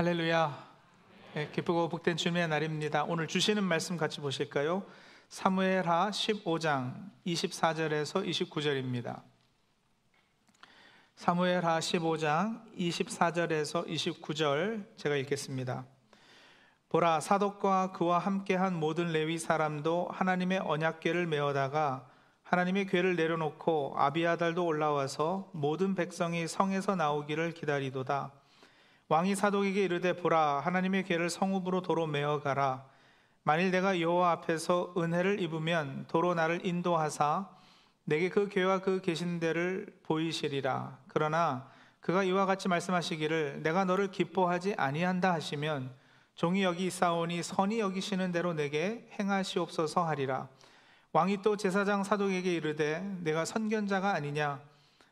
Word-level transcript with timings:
할렐루야. 0.00 0.66
네, 1.34 1.50
기쁘고 1.52 1.90
복된 1.90 2.16
주님의 2.16 2.48
날입니다. 2.48 3.04
오늘 3.04 3.28
주시는 3.28 3.62
말씀 3.62 3.98
같이 3.98 4.22
보실까요? 4.22 4.82
사무엘하 5.28 6.08
15장 6.08 7.10
24절에서 7.26 8.26
29절입니다. 8.26 9.20
사무엘하 11.16 11.80
15장 11.80 12.62
24절에서 12.78 13.86
29절 13.86 14.86
제가 14.96 15.16
읽겠습니다. 15.16 15.84
보라 16.88 17.20
사독과 17.20 17.92
그와 17.92 18.20
함께한 18.20 18.74
모든 18.74 19.12
레위 19.12 19.36
사람도 19.36 20.08
하나님의 20.10 20.60
언약궤를 20.60 21.26
메어다가 21.26 22.08
하나님의 22.44 22.86
궤를 22.86 23.16
내려놓고 23.16 23.96
아비아달도 23.98 24.64
올라와서 24.64 25.50
모든 25.52 25.94
백성이 25.94 26.48
성에서 26.48 26.96
나오기를 26.96 27.52
기다리도다. 27.52 28.39
왕이 29.10 29.34
사독에게 29.34 29.82
이르되 29.82 30.12
보라 30.12 30.60
하나님의 30.60 31.02
궤를 31.02 31.30
성읍으로 31.30 31.82
도로 31.82 32.06
메어 32.06 32.40
가라. 32.40 32.86
만일 33.42 33.72
내가 33.72 34.00
여호와 34.00 34.30
앞에서 34.30 34.94
은혜를 34.96 35.40
입으면 35.40 36.04
도로 36.06 36.34
나를 36.34 36.64
인도하사 36.64 37.48
내게 38.04 38.28
그 38.28 38.48
궤와 38.48 38.82
그 38.82 39.00
계신 39.00 39.40
데를 39.40 39.98
보이시리라. 40.04 40.96
그러나 41.08 41.68
그가 41.98 42.22
이와 42.22 42.46
같이 42.46 42.68
말씀하시기를 42.68 43.64
내가 43.64 43.84
너를 43.84 44.12
기뻐하지 44.12 44.74
아니한다 44.76 45.32
하시면 45.32 45.92
종이 46.36 46.62
여기 46.62 46.86
있사오니 46.86 47.42
선이 47.42 47.80
여기시는 47.80 48.30
대로 48.30 48.54
내게 48.54 49.08
행하시옵소서 49.18 50.06
하리라. 50.06 50.48
왕이 51.12 51.42
또 51.42 51.56
제사장 51.56 52.04
사독에게 52.04 52.54
이르되 52.54 53.00
내가 53.22 53.44
선견자가 53.44 54.12
아니냐 54.12 54.69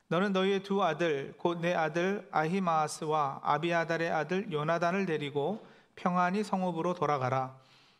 너는 0.08 0.32
너희의 0.32 0.62
두 0.62 0.82
아들 0.82 1.34
곧 1.36 1.60
내 1.60 1.74
아들 1.74 2.26
아히마스와 2.30 3.40
아비아달의 3.42 4.10
아들 4.10 4.50
요나단을 4.50 5.04
데리고 5.04 5.66
평안히 5.96 6.42
성읍으로 6.42 6.94
돌아가라. 6.94 7.56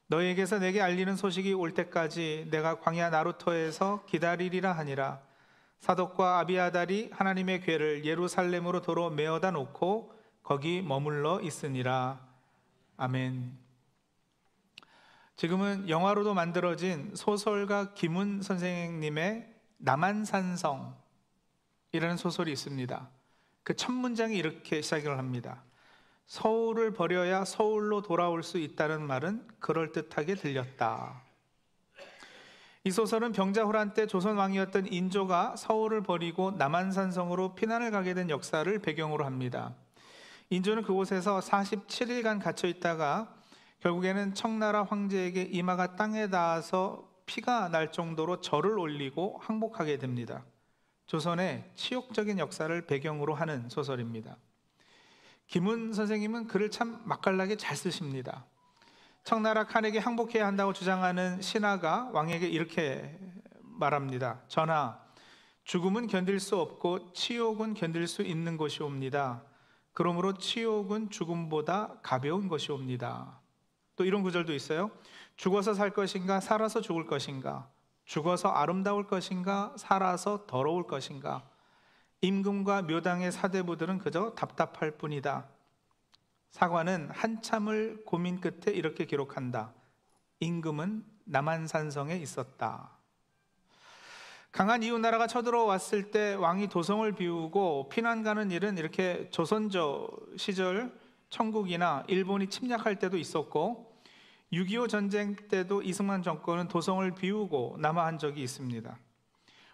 너희에게서 0.07 0.59
내게 0.59 0.81
알리는 0.81 1.17
소식이 1.17 1.53
올 1.53 1.75
때까지 1.75 2.49
내가 2.51 2.81
광야 2.81 3.11
나루토에서 3.11 4.05
기다리리라 4.07 4.73
하니라. 4.73 5.21
사독과 5.81 6.39
아비아달이 6.39 7.11
하나님의 7.13 7.61
궤를 7.61 8.07
예루살렘으로 8.07 8.81
도로 8.81 9.11
메어다 9.11 9.51
놓고 9.51 10.15
거기 10.43 10.81
머물러 10.81 11.41
있으니라. 11.43 12.21
아멘. 12.97 13.53
지금은 15.37 15.89
영화로도 15.91 16.33
만들어진 16.33 17.13
소설가 17.15 17.93
김훈 17.93 18.41
선생님의 18.41 19.47
남한산성 19.77 20.97
이라는 21.93 22.17
소설이 22.17 22.53
있습니다. 22.53 23.11
그 23.63 23.75
첫 23.75 23.93
문장이 23.93 24.35
이렇게 24.37 24.81
시작을 24.81 25.19
합니다. 25.19 25.63
서울을 26.27 26.93
버려야 26.93 27.45
서울로 27.45 28.01
돌아올 28.01 28.43
수 28.43 28.59
있다는 28.59 29.07
말은 29.07 29.47
그럴듯하게 29.61 30.37
들렸다. 30.37 31.23
이 32.85 32.91
소설은 32.91 33.33
병자호란 33.33 33.93
때 33.93 34.07
조선 34.07 34.37
왕이었던 34.37 34.87
인조가 34.87 35.57
서울을 35.57 36.03
버리고 36.03 36.53
남한산성으로 36.53 37.55
피난을 37.55 37.91
가게 37.91 38.15
된 38.15 38.31
역사를 38.31 38.79
배경으로 38.79 39.27
합니다. 39.27 39.75
인조는 40.49 40.85
그곳에서 40.85 41.41
47일간 41.41 42.43
갇혀 42.43 42.69
있다가 42.69 43.35
결국에는 43.81 44.33
청나라 44.35 44.83
황제에게 44.85 45.43
이마가 45.43 45.97
땅에 45.97 46.31
닿아서 46.31 47.07
피가 47.27 47.69
날 47.69 47.93
정도로 47.93 48.41
절을 48.41 48.79
올리고 48.79 49.41
항복하게 49.43 49.99
됩니다. 49.99 50.43
조선의 51.09 51.65
치욕적인 51.75 52.39
역사를 52.39 52.87
배경으로 52.87 53.35
하는 53.35 53.69
소설입니다. 53.71 54.37
김훈 55.47 55.95
선생님은 55.95 56.49
글을 56.49 56.71
참 56.71 57.01
맛깔나게 57.07 57.57
잘 57.57 57.77
쓰십니다. 57.77 58.45
청나라 59.25 59.65
칸에게 59.65 59.99
항복해야 59.99 60.47
한다고 60.47 60.75
주장하는 60.75 61.41
신하가 61.41 62.11
왕에게 62.13 62.47
이렇게 62.49 63.19
말합니다. 63.63 64.43
전하, 64.49 65.01
죽음은 65.65 66.09
견딜 66.09 66.39
수 66.41 66.59
없고 66.59 67.15
치욕은 67.15 67.73
견딜 67.73 68.07
수 68.07 68.21
있는 68.21 68.59
것이옵니다. 68.59 69.43
그러므로 69.95 70.35
치욕은 70.35 71.09
죽음보다 71.09 72.01
가벼운 72.03 72.49
것이옵니다. 72.49 73.41
또 73.97 74.05
이런 74.05 74.23
구절도 74.23 74.53
있어요. 74.53 74.91
죽어서 75.37 75.73
살 75.73 75.91
것인가, 75.91 76.41
살아서 76.41 76.83
죽을 76.83 77.07
것인가? 77.07 77.71
죽어서 78.09 78.49
아름다울 78.49 79.07
것인가 79.07 79.75
살아서 79.77 80.47
더러울 80.47 80.87
것인가 80.87 81.47
임금과 82.23 82.83
묘당의 82.83 83.31
사대부들은 83.31 83.99
그저 83.99 84.33
답답할 84.35 84.93
뿐이다. 84.93 85.47
사관은 86.49 87.11
한참을 87.13 88.05
고민 88.07 88.41
끝에 88.41 88.75
이렇게 88.75 89.05
기록한다. 89.05 89.75
임금은 90.41 91.05
남한산성에 91.25 92.17
있었다. 92.17 92.91
강한 94.53 94.83
이웃 94.83 94.99
나라가 94.99 95.27
쳐들어왔을 95.27 96.11
때 96.11 96.33
왕이 96.33 96.69
도성을 96.69 97.13
비우고 97.13 97.91
피난 97.91 98.23
가는 98.23 98.51
일은 98.51 98.79
이렇게 98.79 99.29
조선조 99.31 100.09
시절 100.39 100.99
천국이나 101.29 102.05
일본이 102.09 102.49
침략할 102.49 102.99
때도 102.99 103.19
있었고 103.19 103.88
6.25 104.53 104.89
전쟁 104.89 105.37
때도 105.37 105.83
이승만 105.83 106.23
정권은 106.23 106.69
도성을 106.69 107.11
비우고 107.13 107.77
남하한 107.81 108.19
적이 108.19 108.43
있습니다. 108.43 108.99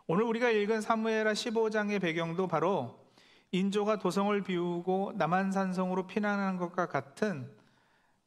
오늘 0.07 0.25
우리가 0.25 0.51
읽은 0.51 0.81
사무엘하 0.81 1.33
15장의 1.33 2.01
배경도 2.01 2.49
바로 2.49 3.05
인조가 3.53 4.01
도성을 4.01 4.43
비우고 4.43 5.13
남한산성으로 5.17 6.09
피난하는 6.09 6.59
것과 6.59 6.87
같은 6.87 7.49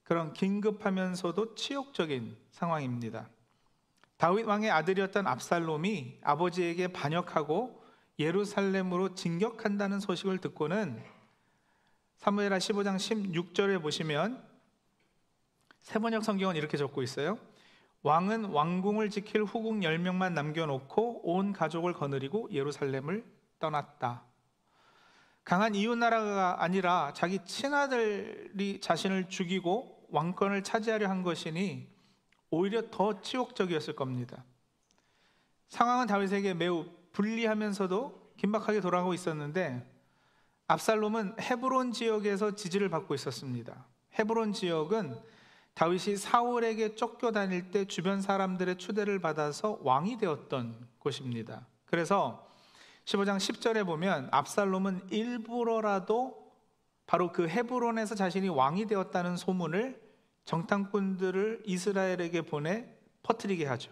그런 0.04 0.32
긴급하면서도 0.32 1.56
치욕적인 1.56 2.38
상황입니다. 2.52 3.28
다윗 4.16 4.46
왕의 4.46 4.72
아들이었던 4.72 5.28
압살롬이 5.28 6.20
아버지에게 6.24 6.88
반역하고 6.88 7.84
예루살렘으로 8.18 9.16
진격한다는 9.16 10.00
소식을 10.00 10.38
듣고는 10.40 11.04
사무엘하 12.16 12.58
15장 12.58 12.96
16절에 12.96 13.82
보시면 13.82 14.47
세번역 15.88 16.26
성경은 16.26 16.58
이렇게 16.58 16.76
적고 16.76 17.02
있어요. 17.02 17.40
왕은 18.04 18.52
왕궁을 18.52 19.10
지킬 19.10 19.46
후궁 19.46 19.80
10명만 19.80 20.34
남겨놓고 20.34 21.22
온 21.24 21.54
가족을 21.54 21.94
거느리고 21.94 22.50
예루살렘을 22.52 23.24
떠났다. 23.58 24.26
강한 25.46 25.76
이웃 25.76 25.96
나라가 25.96 26.62
아니라 26.62 27.14
자기 27.16 27.40
친아들이 27.46 28.82
자신을 28.82 29.30
죽이고 29.30 30.08
왕권을 30.10 30.64
차지하려 30.64 31.08
한 31.08 31.24
것이니 31.24 31.88
오히려 32.50 32.92
더 32.92 33.22
치욕적이었을 33.22 33.96
겁니다. 33.96 34.44
상황은 35.70 36.08
다윗에게 36.08 36.54
매우 36.54 36.86
불리하면서도 37.14 38.34
긴박하게 38.36 38.82
돌아가고 38.82 39.14
있었는데 39.14 39.90
압살롬은 40.68 41.38
헤브론 41.40 41.94
지역에서 41.94 42.56
지지를 42.56 42.90
받고 42.90 43.16
있었습니다. 43.16 43.86
헤브론 44.20 44.52
지역은 44.52 45.37
다윗이 45.78 46.18
사울에게 46.18 46.96
쫓겨 46.96 47.32
다닐 47.32 47.70
때 47.70 47.86
주변 47.86 48.20
사람들의 48.20 48.80
추대를 48.80 49.20
받아서 49.20 49.78
왕이 49.84 50.18
되었던 50.18 50.88
곳입니다. 50.98 51.68
그래서 51.86 52.52
15장 53.06 53.38
10절에 53.38 53.86
보면 53.86 54.28
압살롬은 54.32 55.10
일부러라도 55.12 56.52
바로 57.06 57.32
그 57.32 57.48
헤브론에서 57.48 58.16
자신이 58.16 58.50
왕이 58.50 58.88
되었다는 58.88 59.38
소문을 59.38 60.02
정탐꾼들을 60.46 61.62
이스라엘에게 61.64 62.42
보내 62.42 62.92
퍼뜨리게 63.22 63.68
하죠. 63.68 63.92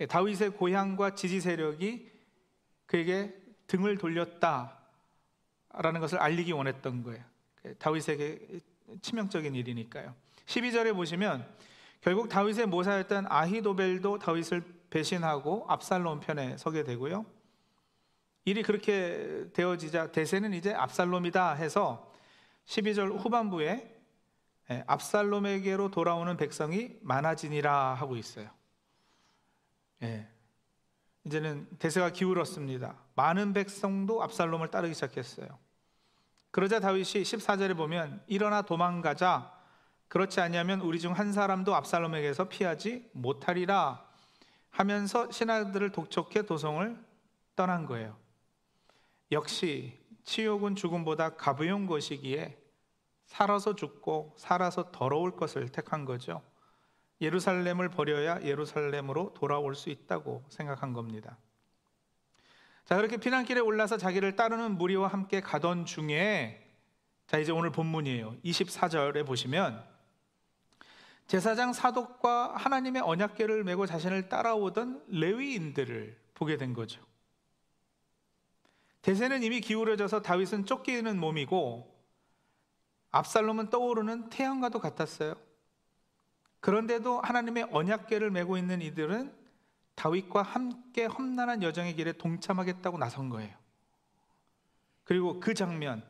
예, 0.00 0.06
다윗의 0.06 0.56
고향과 0.56 1.14
지지 1.14 1.40
세력이 1.40 2.10
그에게 2.86 3.40
등을 3.68 3.96
돌렸다라는 3.96 4.80
것을 6.00 6.18
알리기 6.18 6.50
원했던 6.50 7.04
거예요. 7.04 7.22
예, 7.66 7.74
다윗에게 7.74 8.60
치명적인 9.02 9.54
일이니까요. 9.54 10.16
12절에 10.50 10.94
보시면 10.94 11.46
결국 12.00 12.28
다윗의 12.28 12.66
모사였던 12.66 13.26
아히도벨도 13.28 14.18
다윗을 14.18 14.64
배신하고 14.90 15.66
압살롬 15.68 16.20
편에 16.20 16.56
서게 16.56 16.82
되고요. 16.82 17.24
일이 18.44 18.62
그렇게 18.62 19.46
되어지자 19.52 20.10
대세는 20.10 20.54
이제 20.54 20.74
압살롬이다 20.74 21.54
해서 21.54 22.12
12절 22.66 23.18
후반부에 23.18 23.98
예, 24.70 24.84
압살롬에게로 24.86 25.90
돌아오는 25.90 26.36
백성이 26.36 26.96
많아지니라 27.02 27.94
하고 27.94 28.16
있어요. 28.16 28.48
예. 30.02 30.26
이제는 31.24 31.68
대세가 31.78 32.10
기울었습니다. 32.10 32.96
많은 33.14 33.52
백성도 33.52 34.22
압살롬을 34.22 34.68
따르기 34.68 34.94
시작했어요. 34.94 35.46
그러자 36.50 36.80
다윗이 36.80 37.04
14절에 37.04 37.76
보면 37.76 38.22
일어나 38.26 38.62
도망가자 38.62 39.59
그렇지 40.10 40.40
않냐면 40.40 40.80
우리 40.80 40.98
중 40.98 41.12
한 41.12 41.32
사람도 41.32 41.72
압살롬에게서 41.72 42.48
피하지 42.48 43.10
못하리라 43.12 44.04
하면서 44.70 45.30
신하들을 45.30 45.92
독촉해 45.92 46.42
도성을 46.46 46.98
떠난 47.54 47.86
거예요. 47.86 48.16
역시 49.30 49.96
치욕은 50.24 50.74
죽음보다 50.74 51.36
가부용 51.36 51.86
것이기에 51.86 52.58
살아서 53.26 53.76
죽고 53.76 54.34
살아서 54.36 54.90
더러울 54.90 55.36
것을 55.36 55.68
택한 55.68 56.04
거죠. 56.04 56.42
예루살렘을 57.20 57.88
버려야 57.88 58.42
예루살렘으로 58.42 59.32
돌아올 59.34 59.76
수 59.76 59.90
있다고 59.90 60.44
생각한 60.48 60.92
겁니다. 60.92 61.38
자, 62.84 62.96
그렇게 62.96 63.16
피난길에 63.16 63.60
올라서 63.60 63.96
자기를 63.96 64.34
따르는 64.34 64.76
무리와 64.76 65.06
함께 65.06 65.40
가던 65.40 65.86
중에 65.86 66.66
자, 67.28 67.38
이제 67.38 67.52
오늘 67.52 67.70
본문이에요. 67.70 68.38
24절에 68.44 69.24
보시면 69.24 69.89
제사장 71.30 71.72
사독과 71.72 72.56
하나님의 72.56 73.02
언약궤를 73.02 73.62
메고 73.62 73.86
자신을 73.86 74.28
따라오던 74.28 75.04
레위인들을 75.10 76.18
보게 76.34 76.56
된 76.56 76.74
거죠. 76.74 77.00
대세는 79.02 79.44
이미 79.44 79.60
기울어져서 79.60 80.22
다윗은 80.22 80.66
쫓기는 80.66 81.20
몸이고 81.20 81.88
압살롬은 83.12 83.70
떠오르는 83.70 84.30
태양과도 84.30 84.80
같았어요. 84.80 85.34
그런데도 86.58 87.20
하나님의 87.20 87.68
언약궤를 87.70 88.32
메고 88.32 88.58
있는 88.58 88.82
이들은 88.82 89.32
다윗과 89.94 90.42
함께 90.42 91.04
험난한 91.04 91.62
여정의 91.62 91.94
길에 91.94 92.10
동참하겠다고 92.10 92.98
나선 92.98 93.28
거예요. 93.28 93.56
그리고 95.04 95.38
그 95.38 95.54
장면, 95.54 96.04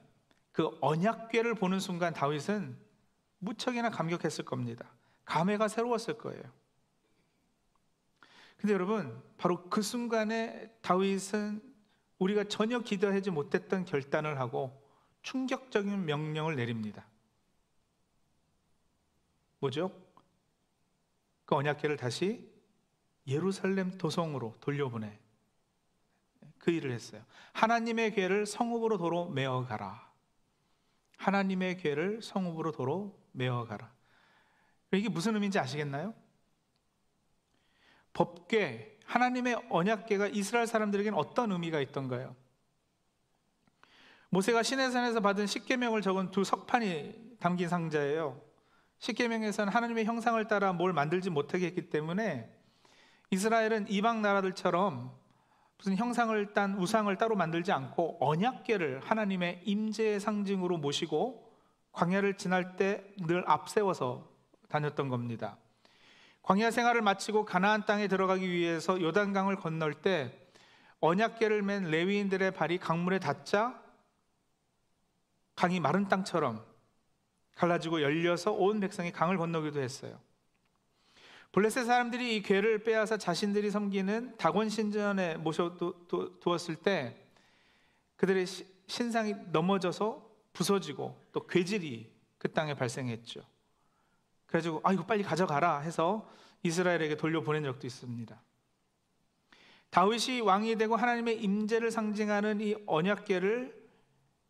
그 0.51 0.79
언약궤를 0.81 1.57
보는 1.57 1.79
순간 1.79 2.15
다윗은 2.15 2.75
무척이나 3.39 3.91
감격했을 3.91 4.47
겁니다. 4.47 4.89
감회가 5.31 5.69
새로웠을 5.69 6.19
거예요. 6.19 6.43
근데 8.57 8.75
여러분, 8.75 9.23
바로 9.39 9.63
그 9.71 9.81
순간에 9.81 10.69
다윗은 10.83 11.63
우리가 12.19 12.45
전혀 12.45 12.81
기대하지 12.81 13.31
못했던 13.31 13.85
결단을 13.85 14.41
하고 14.41 14.85
충격적인 15.23 16.05
명령을 16.05 16.57
내립니다. 16.57 17.07
뭐죠? 19.61 19.93
그 21.45 21.55
언약궤를 21.55 21.97
다시 21.97 22.51
예루살렘 23.29 23.97
도성으로 23.97 24.57
돌려보내 24.61 25.17
그 26.59 26.73
일을 26.73 26.91
했어요. 26.91 27.25
하나님의 27.53 28.15
궤를 28.15 28.47
성읍으로 28.47 28.99
도로 28.99 29.29
메어 29.29 29.65
가라. 29.65 30.11
하나님의 31.19 31.77
궤를 31.77 32.21
성읍으로 32.21 32.73
도로 32.73 33.17
메어 33.31 33.65
가라. 33.65 34.00
이게 34.93 35.09
무슨 35.09 35.35
의미인지 35.35 35.59
아시겠나요? 35.59 36.15
법궤, 38.13 38.99
하나님의 39.05 39.67
언약궤가 39.71 40.29
이스라엘 40.29 40.67
사람들에게는 40.67 41.17
어떤 41.17 41.53
의미가 41.53 41.81
있던가요? 41.81 42.35
모세가 44.31 44.63
시내산에서 44.63 45.21
받은 45.21 45.47
십계명을 45.47 46.03
적은 46.03 46.31
두 46.31 46.45
석판이 46.45 47.37
담긴 47.41 47.69
상자예요. 47.69 48.41
십계명에서는 48.99 49.73
하나님의 49.73 50.05
형상을 50.05 50.47
따라 50.47 50.73
뭘 50.73 50.93
만들지 50.93 51.31
못하게 51.31 51.67
했기 51.67 51.89
때문에 51.91 52.49
이스라엘은 53.31 53.91
이방 53.91 54.23
나라들처럼 54.23 55.19
무슨 55.79 55.97
형상을 55.97 56.53
딴 56.53 56.77
우상을 56.77 57.17
따로 57.17 57.35
만들지 57.37 57.73
않고 57.73 58.19
언약궤를 58.21 59.01
하나님의 59.01 59.63
임재의 59.65 60.21
상징으로 60.21 60.77
모시고 60.79 61.51
광야를 61.93 62.37
지날 62.37 62.77
때 62.77 63.05
늘 63.27 63.43
앞세워서 63.49 64.30
다녔던 64.71 65.09
겁니다. 65.09 65.59
광야 66.43 66.71
생활을 66.71 67.03
마치고 67.03 67.45
가나안 67.45 67.85
땅에 67.85 68.09
들어가기 68.09 68.51
위해서 68.51 69.01
요단강을 69.01 69.57
건널 69.57 69.95
때 69.95 70.37
언약궤를 71.01 71.63
맨 71.63 71.85
레위인들의 71.85 72.53
발이 72.53 72.79
강물에 72.79 73.19
닿자 73.19 73.83
강이 75.55 75.81
마른 75.81 76.09
땅처럼 76.09 76.65
갈라지고 77.55 78.01
열려서 78.01 78.53
온 78.53 78.81
백성이 78.81 79.13
강을 79.13 79.37
건너기도 79.37 79.81
했어요. 79.81 80.19
블레셋 81.53 81.85
사람들이 81.85 82.37
이 82.37 82.43
괴를 82.43 82.85
빼앗아 82.85 83.19
자신들이 83.19 83.71
섬기는 83.71 84.37
다곤 84.39 84.69
신전에 84.69 85.37
모셔두었을 85.37 86.77
때 86.77 87.17
그들의 88.17 88.47
신상이 88.87 89.35
넘어져서 89.51 90.31
부서지고 90.53 91.21
또 91.33 91.47
괴질이 91.47 92.11
그 92.39 92.53
땅에 92.53 92.75
발생했죠. 92.75 93.43
그래가지고 94.51 94.81
아 94.83 94.93
이거 94.93 95.07
빨리 95.07 95.23
가져가라 95.23 95.79
해서 95.79 96.29
이스라엘에게 96.65 97.17
돌려보낸 97.17 97.63
적도 97.63 97.87
있습니다. 97.87 98.41
다윗이 99.91 100.41
왕이 100.41 100.77
되고 100.77 100.97
하나님의 100.97 101.43
임재를 101.43 101.91
상징하는 101.91 102.61
이 102.61 102.77
언약궤를 102.87 103.81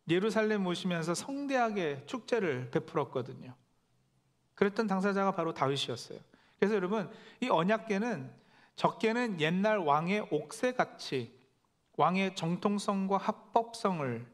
예루살렘 0.09 0.63
모시면서 0.63 1.15
성대하게 1.15 2.05
축제를 2.07 2.71
베풀었거든요. 2.71 3.55
그랬던 4.55 4.87
당사자가 4.87 5.33
바로 5.33 5.55
다윗이었어요. 5.55 6.19
그래서 6.59 6.75
여러분, 6.75 7.11
이 7.41 7.49
언약궤는 7.49 8.31
적게는 8.77 9.41
옛날 9.41 9.79
왕의 9.79 10.29
옥새 10.31 10.73
같이 10.73 11.39
왕의 11.97 12.35
정통성과 12.35 13.19
합법성을 13.19 14.27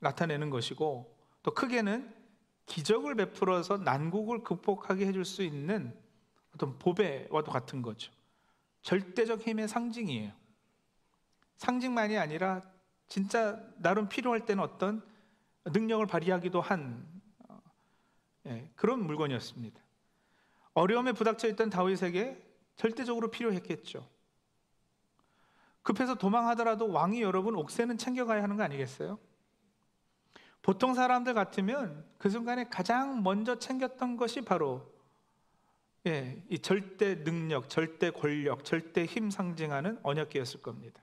나타내는 0.00 0.50
것이고 0.50 1.16
또 1.42 1.54
크게는 1.54 2.13
기적을 2.66 3.14
베풀어서 3.14 3.78
난국을 3.78 4.42
극복하게 4.42 5.06
해줄 5.06 5.24
수 5.24 5.42
있는 5.42 5.94
어떤 6.54 6.78
보배와도 6.78 7.50
같은 7.50 7.82
거죠. 7.82 8.12
절대적 8.82 9.42
힘의 9.42 9.68
상징이에요. 9.68 10.32
상징만이 11.56 12.18
아니라 12.18 12.62
진짜 13.08 13.60
나름 13.78 14.08
필요할 14.08 14.44
때는 14.44 14.62
어떤 14.62 15.04
능력을 15.64 16.04
발휘하기도 16.06 16.60
한 16.60 17.06
어, 17.48 17.60
예, 18.46 18.70
그런 18.76 19.06
물건이었습니다. 19.06 19.80
어려움에 20.74 21.12
부닥쳐 21.12 21.48
있던 21.48 21.70
다윗에게 21.70 22.42
절대적으로 22.76 23.30
필요했겠죠. 23.30 24.08
급해서 25.82 26.14
도망하더라도 26.14 26.90
왕이 26.90 27.22
여러분 27.22 27.54
옥새는 27.54 27.98
챙겨가야 27.98 28.42
하는 28.42 28.56
거 28.56 28.62
아니겠어요? 28.62 29.18
보통 30.64 30.94
사람들 30.94 31.34
같으면 31.34 32.06
그 32.16 32.30
순간에 32.30 32.70
가장 32.70 33.22
먼저 33.22 33.58
챙겼던 33.58 34.16
것이 34.16 34.40
바로 34.40 34.90
예, 36.06 36.42
이 36.48 36.58
절대 36.58 37.22
능력, 37.22 37.68
절대 37.68 38.10
권력, 38.10 38.64
절대 38.64 39.04
힘 39.04 39.28
상징하는 39.28 40.00
언약계였을 40.02 40.62
겁니다. 40.62 41.02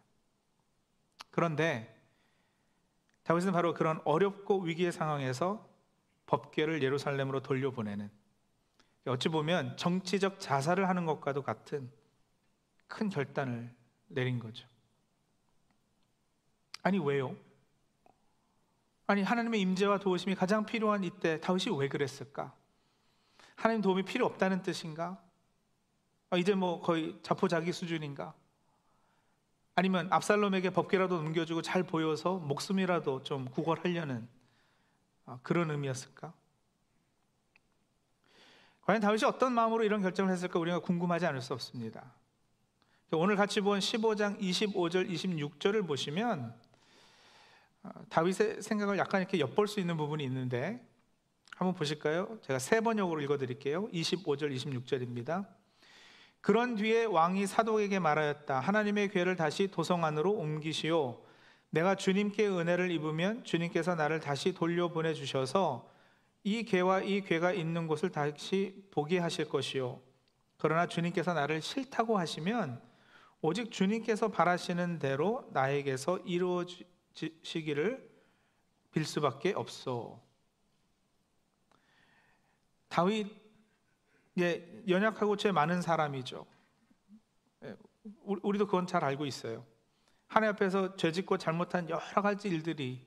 그런데 1.30 1.96
다윗은 3.22 3.52
바로 3.52 3.76
그런 3.76 4.02
어렵고 4.04 4.62
위기의 4.62 4.92
상황에서 4.92 5.70
법궤를 6.26 6.82
예루살렘으로 6.82 7.42
돌려보내는 7.42 8.10
어찌 9.06 9.30
보면 9.30 9.78
정치적 9.78 10.40
자살을 10.40 10.90
하는 10.90 11.06
것과도 11.06 11.44
같은 11.44 11.92
큰 12.88 13.10
결단을 13.10 13.72
내린 14.08 14.40
거죠. 14.40 14.68
아니 16.82 16.98
왜요? 16.98 17.36
아니 19.12 19.24
하나님의 19.24 19.60
임재와 19.60 19.98
도우심이 19.98 20.36
가장 20.36 20.66
필요한 20.66 21.04
이때 21.04 21.38
다윗이 21.42 21.78
왜 21.78 21.90
그랬을까? 21.90 22.54
하나님 23.58 23.82
도움이 23.82 24.04
필요 24.04 24.26
없다는 24.26 24.62
뜻인가? 24.62 25.22
아, 26.30 26.38
이제 26.38 26.56
뭐 26.56 26.80
거의 26.80 27.20
자포자기 27.22 27.74
수준인가? 27.74 28.34
아니면 29.76 30.08
압살롬에게 30.12 30.70
법궤라도 30.70 31.24
넘겨주고 31.24 31.62
잘 31.62 31.84
보여서 31.84 32.36
목숨이라도 32.36 33.24
좀 33.24 33.50
구걸하려는 33.50 34.30
아, 35.26 35.40
그런 35.44 35.70
의미였을까? 35.72 36.32
과연 38.84 39.02
다윗이 39.02 39.26
어떤 39.26 39.52
마음으로 39.52 39.84
이런 39.84 40.02
결정을 40.02 40.32
했을까 40.32 40.58
우리가 40.58 40.80
궁금하지 40.80 41.26
않을 41.26 41.42
수 41.42 41.54
없습니다. 41.54 42.14
오늘 43.12 43.36
같이 43.36 43.60
본 43.60 43.80
15장 43.80 44.40
25절, 44.40 45.10
26절을 45.10 45.86
보시면 45.86 46.56
아, 46.56 46.71
다윗의 48.10 48.62
생각을 48.62 48.98
약간 48.98 49.22
이렇게 49.22 49.40
엿볼 49.40 49.68
수 49.68 49.80
있는 49.80 49.98
부분이 49.98 50.24
있는데 50.26 50.86
한번 51.56 51.76
보실까요? 51.76 52.40
제가 52.42 52.60
세 52.60 52.82
번역으로 52.82 53.22
읽어드릴게요. 53.22 53.88
25절, 53.90 54.56
26절입니다. 54.56 55.48
그런 56.42 56.76
뒤에 56.76 57.06
왕이 57.06 57.46
사독에게 57.46 58.00
말하였다. 58.00 58.60
하나님의 58.60 59.10
괴를 59.10 59.36
다시 59.36 59.68
도성 59.68 60.04
안으로 60.04 60.32
옮기시오. 60.32 61.22
내가 61.70 61.96
주님께 61.96 62.48
은혜를 62.48 62.92
입으면 62.92 63.44
주님께서 63.44 63.96
나를 63.96 64.20
다시 64.20 64.54
돌려보내 64.54 65.14
주셔서 65.14 65.90
이 66.44 66.64
괴와 66.64 67.02
이 67.02 67.22
괴가 67.22 67.54
있는 67.54 67.88
곳을 67.88 68.10
다시 68.10 68.84
보게 68.90 69.20
하실 69.20 69.48
것이요. 69.48 70.02
그러나 70.58 70.88
주님께서 70.88 71.34
나를 71.34 71.62
싫다고 71.62 72.18
하시면 72.18 72.82
오직 73.42 73.72
주님께서 73.72 74.30
바라시는 74.30 75.00
대로 75.00 75.48
나에게서 75.54 76.20
이루어지 76.26 76.86
기를 77.14 78.10
빌 78.92 79.06
수밖에 79.06 79.54
없어. 79.54 80.22
다윗 82.88 83.42
예, 84.40 84.84
연약하고 84.88 85.36
죄 85.36 85.52
많은 85.52 85.82
사람이죠. 85.82 86.46
예, 87.64 87.76
우리도 88.24 88.66
그건 88.66 88.88
잘 88.88 89.04
알고 89.04 89.26
있어요. 89.26 89.66
하나님 90.28 90.56
앞에서 90.56 90.96
죄짓고 90.96 91.38
잘못한 91.38 91.90
여러 91.90 92.22
가지 92.22 92.48
일들이 92.48 93.06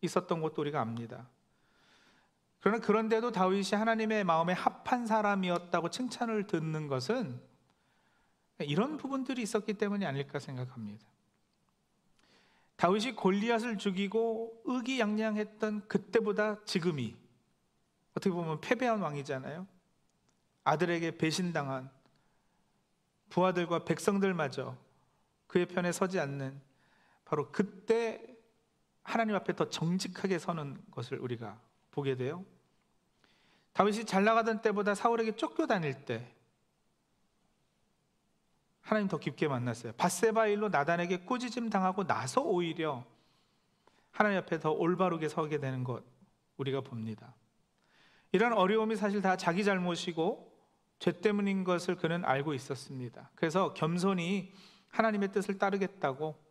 있었던 0.00 0.40
것도 0.40 0.62
우리가 0.62 0.80
압니다. 0.80 1.28
그러나 2.60 2.84
그런데도 2.84 3.30
다윗이 3.30 3.70
하나님의 3.72 4.24
마음에 4.24 4.52
합한 4.52 5.06
사람이었다고 5.06 5.90
칭찬을 5.90 6.48
듣는 6.48 6.88
것은 6.88 7.40
이런 8.60 8.96
부분들이 8.96 9.42
있었기 9.42 9.74
때문이 9.74 10.04
아닐까 10.04 10.40
생각합니다. 10.40 11.06
다윗이 12.78 13.16
골리앗을 13.16 13.76
죽이고 13.76 14.62
의기양양했던 14.64 15.88
그때보다 15.88 16.64
지금이 16.64 17.16
어떻게 18.12 18.30
보면 18.30 18.60
패배한 18.60 19.00
왕이잖아요. 19.00 19.66
아들에게 20.62 21.18
배신당한 21.18 21.90
부하들과 23.30 23.84
백성들마저 23.84 24.76
그의 25.48 25.66
편에 25.66 25.90
서지 25.90 26.20
않는 26.20 26.60
바로 27.24 27.50
그때 27.50 28.22
하나님 29.02 29.34
앞에 29.34 29.56
더 29.56 29.68
정직하게 29.68 30.38
서는 30.38 30.80
것을 30.92 31.18
우리가 31.18 31.60
보게 31.90 32.14
돼요. 32.14 32.44
다윗이 33.72 34.04
잘 34.04 34.22
나가던 34.22 34.62
때보다 34.62 34.94
사울에게 34.94 35.34
쫓겨 35.34 35.66
다닐 35.66 36.04
때 36.04 36.32
하나님 38.88 39.06
더 39.06 39.18
깊게 39.18 39.48
만났어요. 39.48 39.92
바세바 39.98 40.46
일로 40.46 40.70
나단에게 40.70 41.18
꾸짖음 41.18 41.68
당하고 41.68 42.06
나서 42.06 42.40
오히려 42.40 43.04
하나님 44.10 44.38
앞에 44.38 44.60
더 44.60 44.70
올바르게 44.70 45.28
서게 45.28 45.58
되는 45.58 45.84
것 45.84 46.02
우리가 46.56 46.80
봅니다. 46.80 47.34
이런 48.32 48.54
어려움이 48.54 48.96
사실 48.96 49.20
다 49.20 49.36
자기 49.36 49.62
잘못이고 49.62 50.50
죄 51.00 51.20
때문인 51.20 51.64
것을 51.64 51.96
그는 51.96 52.24
알고 52.24 52.54
있었습니다. 52.54 53.30
그래서 53.34 53.74
겸손히 53.74 54.54
하나님의 54.88 55.32
뜻을 55.32 55.58
따르겠다고 55.58 56.42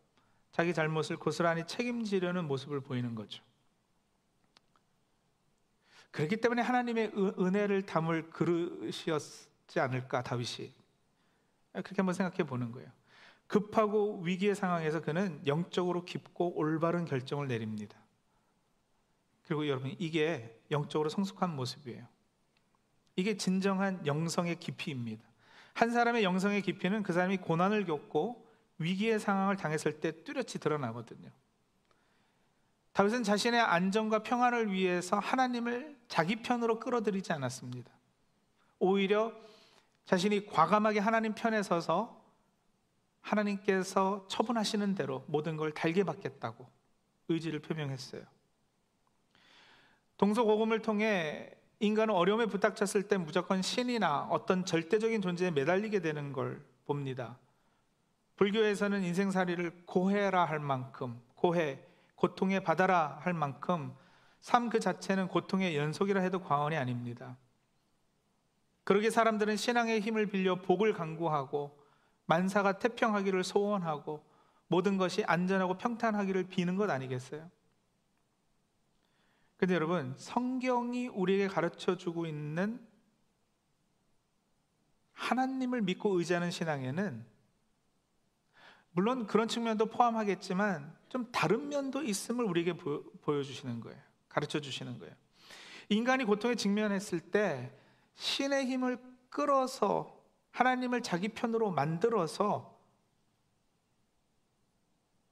자기 0.51 0.75
잘못을 0.75 1.17
고스란히 1.17 1.65
책임지려는 1.65 2.45
모습을 2.45 2.81
보이는 2.81 3.15
거죠. 3.15 3.43
그렇기 6.11 6.37
때문에 6.37 6.61
하나님의 6.61 7.13
은혜를 7.39 7.87
담을 7.87 8.29
그릇이었지 8.29 9.79
않을까 9.79 10.21
다윗이 10.21 10.77
그렇게 11.81 11.95
한번 11.97 12.13
생각해 12.13 12.43
보는 12.43 12.71
거예요. 12.71 12.89
급하고 13.47 14.21
위기의 14.21 14.55
상황에서 14.55 15.01
그는 15.01 15.41
영적으로 15.47 16.03
깊고 16.05 16.57
올바른 16.57 17.05
결정을 17.05 17.47
내립니다. 17.47 17.97
그리고 19.45 19.67
여러분 19.67 19.95
이게 19.97 20.59
영적으로 20.69 21.09
성숙한 21.09 21.55
모습이에요. 21.55 22.05
이게 23.15 23.37
진정한 23.37 24.05
영성의 24.05 24.59
깊이입니다. 24.59 25.23
한 25.73 25.91
사람의 25.91 26.23
영성의 26.23 26.61
깊이는 26.63 27.03
그 27.03 27.13
사람이 27.13 27.37
고난을 27.37 27.85
겪고 27.85 28.45
위기의 28.79 29.19
상황을 29.19 29.55
당했을 29.55 29.99
때 29.99 30.23
뚜렷이 30.23 30.59
드러나거든요. 30.59 31.29
다윗은 32.93 33.23
자신의 33.23 33.61
안정과 33.61 34.23
평안을 34.23 34.71
위해서 34.71 35.19
하나님을 35.19 35.95
자기 36.07 36.37
편으로 36.37 36.79
끌어들이지 36.79 37.31
않았습니다. 37.31 37.91
오히려 38.79 39.33
자신이 40.07 40.47
과감하게 40.47 40.99
하나님 40.99 41.35
편에 41.35 41.61
서서 41.61 42.17
하나님께서 43.21 44.25
처분하시는 44.29 44.95
대로 44.95 45.25
모든 45.27 45.57
걸 45.57 45.73
달게 45.73 46.05
받겠다고 46.05 46.65
의지를 47.27 47.59
표명했어요. 47.59 48.23
동서고금을 50.15 50.81
통해 50.81 51.51
인간은 51.79 52.13
어려움에 52.15 52.45
부닥쳤을 52.45 53.09
때 53.09 53.17
무조건 53.17 53.61
신이나 53.61 54.29
어떤 54.31 54.63
절대적인 54.63 55.21
존재에 55.21 55.51
매달리게 55.51 55.99
되는 55.99 56.31
걸 56.31 56.65
봅니다. 56.85 57.37
불교에서는 58.37 59.03
인생살이를 59.03 59.83
고해라 59.85 60.45
할 60.45 60.59
만큼 60.59 61.21
고해, 61.35 61.79
고통에 62.15 62.61
받아라 62.61 63.19
할 63.21 63.33
만큼 63.33 63.93
삶 64.39 64.69
그 64.69 64.79
자체는 64.79 65.27
고통의 65.27 65.75
연속이라 65.75 66.21
해도 66.21 66.41
과언이 66.41 66.77
아닙니다. 66.77 67.35
그러게 68.87 69.09
사람들은 69.09 69.57
신앙의 69.57 69.99
힘을 69.99 70.27
빌려 70.27 70.61
복을 70.61 70.93
강구하고 70.93 71.77
만사가 72.25 72.79
태평하기를 72.79 73.43
소원하고 73.43 74.23
모든 74.67 74.95
것이 74.95 75.25
안전하고 75.25 75.77
평탄하기를 75.77 76.45
비는 76.45 76.77
것 76.77 76.89
아니겠어요? 76.89 77.51
근데 79.57 79.73
여러분, 79.73 80.13
성경이 80.15 81.09
우리에게 81.09 81.49
가르쳐 81.49 81.97
주고 81.97 82.27
있는 82.27 82.79
하나님을 85.11 85.81
믿고 85.81 86.17
의지하는 86.17 86.49
신앙에는 86.49 87.25
물론 88.91 89.27
그런 89.27 89.49
측면도 89.49 89.87
포함하겠지만 89.87 90.95
좀 91.09 91.29
다른 91.33 91.67
면도 91.67 92.03
있음을 92.03 92.45
우리에게 92.45 92.77
보여주시는 92.77 93.81
거예요. 93.81 93.99
가르쳐 94.29 94.61
주시는 94.61 94.97
거예요. 94.97 95.13
인간이 95.89 96.23
고통에 96.23 96.55
직면했을 96.55 97.19
때 97.19 97.73
신의 98.17 98.65
힘을 98.65 98.99
끌어서 99.29 100.21
하나님을 100.51 101.01
자기 101.01 101.29
편으로 101.29 101.71
만들어서 101.71 102.77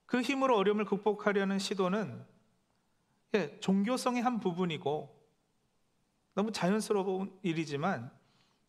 그 0.05 0.21
힘으로 0.21 0.55
어려움을 0.57 0.85
극복하려는 0.85 1.59
시도는 1.59 2.25
예, 3.33 3.59
종교성의 3.59 4.21
한 4.21 4.39
부분이고 4.39 5.13
너무 6.33 6.51
자연스러운 6.51 7.37
일이지만 7.43 8.11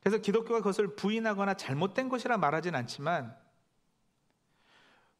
그래서 0.00 0.18
기독교가 0.18 0.58
그것을 0.60 0.96
부인하거나 0.96 1.54
잘못된 1.54 2.08
것이라 2.08 2.38
말하진 2.38 2.74
않지만 2.74 3.36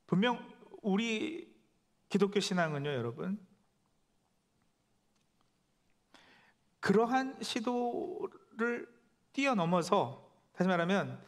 분명 0.07 0.39
우리 0.83 1.57
기독교 2.09 2.41
신앙은요, 2.41 2.89
여러분. 2.91 3.45
그러한 6.81 7.43
시도를 7.43 8.46
뛰어넘어서 9.33 10.31
다시 10.53 10.69
말하면 10.69 11.23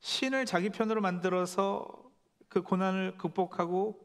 신을 0.00 0.46
자기 0.46 0.70
편으로 0.70 1.00
만들어서 1.00 1.86
그 2.48 2.62
고난을 2.62 3.18
극복하고 3.18 4.00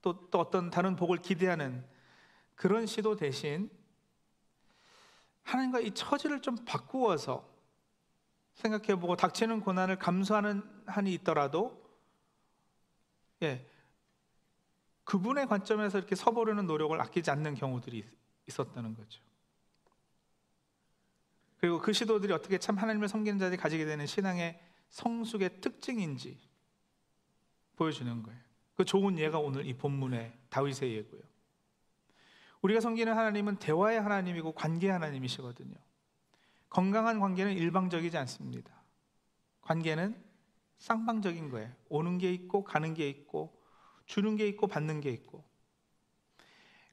또, 0.00 0.30
또 0.30 0.38
어떤 0.38 0.70
다른 0.70 0.94
복을 0.96 1.18
기대하는 1.18 1.84
그런 2.54 2.86
시도 2.86 3.16
대신 3.16 3.70
하나님과 5.42 5.80
이 5.80 5.92
처지를 5.92 6.40
좀 6.40 6.56
바꾸어서 6.64 7.48
생각해보고 8.54 9.16
닥치는 9.16 9.60
고난을 9.60 9.98
감수하는 9.98 10.62
한이 10.86 11.12
있더라도 11.14 11.84
예, 13.42 13.68
그분의 15.04 15.46
관점에서 15.46 15.98
이렇게 15.98 16.14
서보려는 16.14 16.66
노력을 16.66 16.98
아끼지 17.00 17.30
않는 17.30 17.54
경우들이 17.54 18.04
있었다는 18.48 18.94
거죠. 18.94 19.22
그리고 21.58 21.80
그 21.80 21.92
시도들이 21.92 22.32
어떻게 22.32 22.58
참 22.58 22.76
하나님을 22.76 23.08
섬기는 23.08 23.38
자들이 23.38 23.56
가지게 23.56 23.84
되는 23.84 24.06
신앙의 24.06 24.60
성숙의 24.90 25.60
특징인지 25.60 26.38
보여주는 27.76 28.22
거예요. 28.22 28.40
그 28.74 28.84
좋은 28.84 29.18
예가 29.18 29.38
오늘 29.38 29.66
이 29.66 29.74
본문의 29.74 30.32
다윗의 30.50 30.94
예고요. 30.96 31.22
우리가 32.62 32.80
섬기는 32.80 33.12
하나님은 33.16 33.56
대화의 33.56 34.00
하나님이고 34.00 34.52
관계의 34.52 34.92
하나님이시거든요. 34.92 35.74
건강한 36.68 37.20
관계는 37.20 37.52
일방적이지 37.54 38.16
않습니다. 38.18 38.72
관계는 39.62 40.22
쌍방적인 40.78 41.50
거예요. 41.50 41.72
오는 41.88 42.18
게 42.18 42.32
있고 42.32 42.64
가는 42.64 42.92
게 42.92 43.08
있고 43.08 43.58
주는 44.04 44.36
게 44.36 44.46
있고 44.48 44.66
받는 44.66 45.00
게 45.00 45.10
있고 45.10 45.44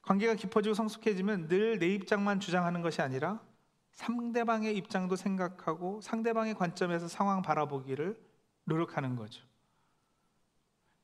관계가 0.02 0.34
깊어지고 0.34 0.74
성숙해지면 0.74 1.48
늘 1.48 1.78
내 1.78 1.88
입장만 1.88 2.40
주장하는 2.40 2.82
것이 2.82 3.02
아니라 3.02 3.42
상대방의 3.94 4.76
입장도 4.76 5.16
생각하고 5.16 6.00
상대방의 6.00 6.54
관점에서 6.54 7.08
상황 7.08 7.42
바라보기를 7.42 8.20
노력하는 8.64 9.16
거죠. 9.16 9.44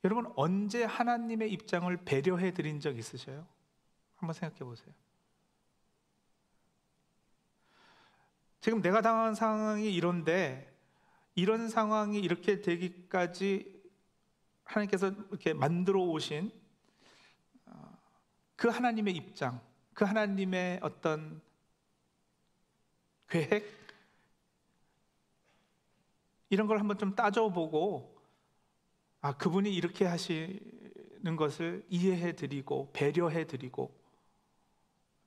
여러분 0.03 0.31
언제 0.35 0.83
하나님의 0.83 1.51
입장을 1.51 1.95
배려해 2.03 2.53
드린 2.53 2.79
적 2.79 2.97
있으셔요? 2.97 3.47
한번 4.15 4.33
생각해 4.33 4.59
보세요. 4.59 4.93
지금 8.59 8.81
내가 8.81 9.01
당한 9.01 9.35
상황이 9.35 9.93
이런데 9.93 10.71
이런 11.33 11.69
상황이 11.69 12.19
이렇게 12.19 12.61
되기까지 12.61 13.81
하나님께서 14.63 15.09
이렇게 15.29 15.53
만들어 15.53 16.01
오신 16.01 16.51
어, 17.65 17.97
그 18.55 18.67
하나님의 18.67 19.15
입장, 19.15 19.61
그 19.93 20.05
하나님의 20.05 20.79
어떤 20.83 21.41
계획 23.31 23.65
이런 26.49 26.67
걸 26.67 26.79
한번 26.79 26.97
좀 26.97 27.15
따져보고 27.15 28.21
아 29.21 29.37
그분이 29.37 29.73
이렇게 29.73 30.05
하시는 30.05 31.35
것을 31.37 31.85
이해해 31.89 32.33
드리고 32.35 32.91
배려해 32.91 33.47
드리고 33.47 33.97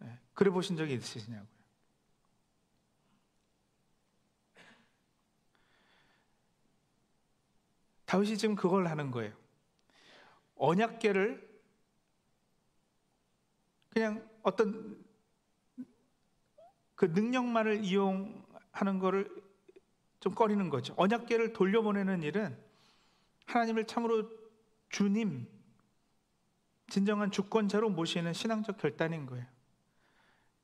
네, 0.00 0.18
그래 0.34 0.50
보신 0.50 0.76
적이 0.76 0.94
있으시냐고요? 0.94 1.48
다윗이 8.04 8.36
지금 8.36 8.54
그걸 8.54 8.86
하는 8.86 9.10
거예요. 9.10 9.32
언약계를 10.56 11.54
그냥 13.88 14.28
어떤 14.42 15.03
그 16.94 17.06
능력만을 17.06 17.84
이용하는 17.84 18.98
거를 19.00 19.30
좀 20.20 20.34
꺼리는 20.34 20.68
거죠. 20.70 20.94
언약계를 20.96 21.52
돌려보내는 21.52 22.22
일은 22.22 22.56
하나님을 23.46 23.86
참으로 23.86 24.30
주님, 24.88 25.46
진정한 26.88 27.30
주권자로 27.30 27.90
모시는 27.90 28.32
신앙적 28.32 28.78
결단인 28.78 29.26
거예요. 29.26 29.44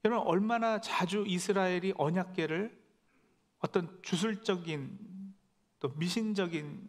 여러분 0.05 0.27
얼마나 0.27 0.81
자주 0.81 1.25
이스라엘이 1.27 1.95
언약계를 1.97 2.79
어떤 3.59 4.01
주술적인 4.03 5.35
또 5.81 5.89
미신적인 5.97 6.89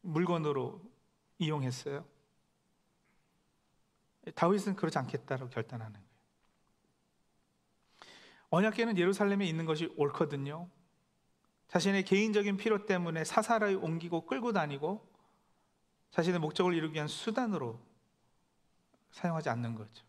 물건으로 0.00 0.80
이용했어요. 1.38 2.06
다윗은 4.34 4.76
그러지 4.76 4.98
않겠다고 4.98 5.48
결단하는 5.48 5.92
거예요. 5.92 6.13
언약계는 8.54 8.98
예루살렘에 8.98 9.46
있는 9.46 9.64
것이 9.64 9.92
옳거든요. 9.96 10.68
자신의 11.68 12.04
개인적인 12.04 12.56
필요 12.56 12.86
때문에 12.86 13.24
사사를 13.24 13.76
옮기고 13.82 14.26
끌고 14.26 14.52
다니고 14.52 15.12
자신의 16.10 16.38
목적을 16.38 16.74
이루기 16.74 16.94
위한 16.94 17.08
수단으로 17.08 17.80
사용하지 19.10 19.48
않는 19.48 19.74
거죠. 19.74 20.04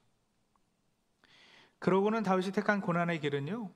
그러고는 1.80 2.24
다윗이 2.24 2.52
택한 2.52 2.82
고난의 2.82 3.20
길은요. 3.20 3.72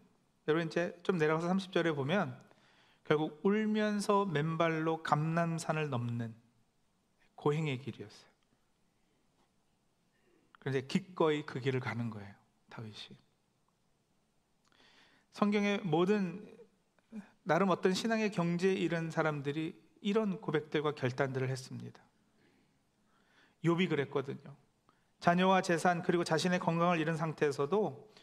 여러분 0.48 0.68
이제 0.68 0.98
좀 1.04 1.18
내려가서 1.18 1.48
30절에 1.48 1.96
보면 1.96 2.40
결국 3.06 3.40
울면서 3.44 4.26
맨발로 4.26 5.02
감남산을 5.02 5.90
넘는 5.90 6.36
고행의 7.36 7.80
길이었어요. 7.80 8.30
그런데 10.60 10.86
기꺼이 10.86 11.44
그 11.46 11.60
길을 11.60 11.80
가는 11.80 12.12
거예요. 12.12 12.34
다윗이. 12.70 13.29
성경의 15.40 15.80
모든 15.86 16.54
나름 17.44 17.70
어떤 17.70 17.94
신앙의 17.94 18.30
경지에 18.32 18.74
이른 18.74 19.10
사람들이 19.10 19.74
이런 20.02 20.42
고백들과 20.42 20.96
결단들을 20.96 21.48
했습니다. 21.48 22.02
욥이 23.64 23.88
그랬거든요. 23.88 24.54
자녀와 25.22 25.62
재산 25.62 26.04
그리고 26.04 26.26
자신의 26.26 26.60
건강을 26.60 27.00
잃은 27.00 27.16
상태에서도 27.16 28.14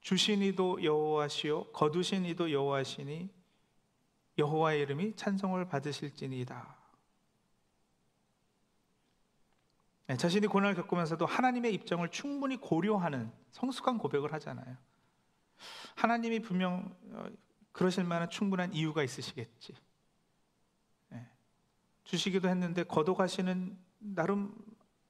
주신 0.00 0.42
이도 0.42 0.82
여호와시요 0.82 1.66
거두신 1.66 2.24
이도 2.24 2.50
여호와시니 2.50 3.30
여호와의 4.36 4.80
이름이 4.80 5.14
찬송을 5.14 5.68
받으실지니이다. 5.68 6.76
네, 10.08 10.16
자신이 10.16 10.48
고난을 10.48 10.74
겪으면서도 10.74 11.26
하나님의 11.26 11.72
입장을 11.74 12.08
충분히 12.10 12.56
고려하는 12.56 13.30
성숙한 13.52 13.98
고백을 13.98 14.32
하잖아요. 14.32 14.76
하나님이 15.96 16.40
분명 16.40 16.94
어, 17.10 17.26
그러실 17.72 18.04
만한 18.04 18.30
충분한 18.30 18.72
이유가 18.72 19.02
있으시겠지. 19.02 19.74
네, 21.08 21.28
주시기도 22.04 22.48
했는데 22.48 22.84
거둬가시는 22.84 23.76
나름 23.98 24.54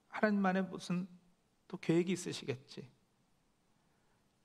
하나님만의 0.07 0.63
무슨 0.63 1.07
또 1.67 1.77
계획이 1.77 2.11
있으시겠지. 2.11 2.89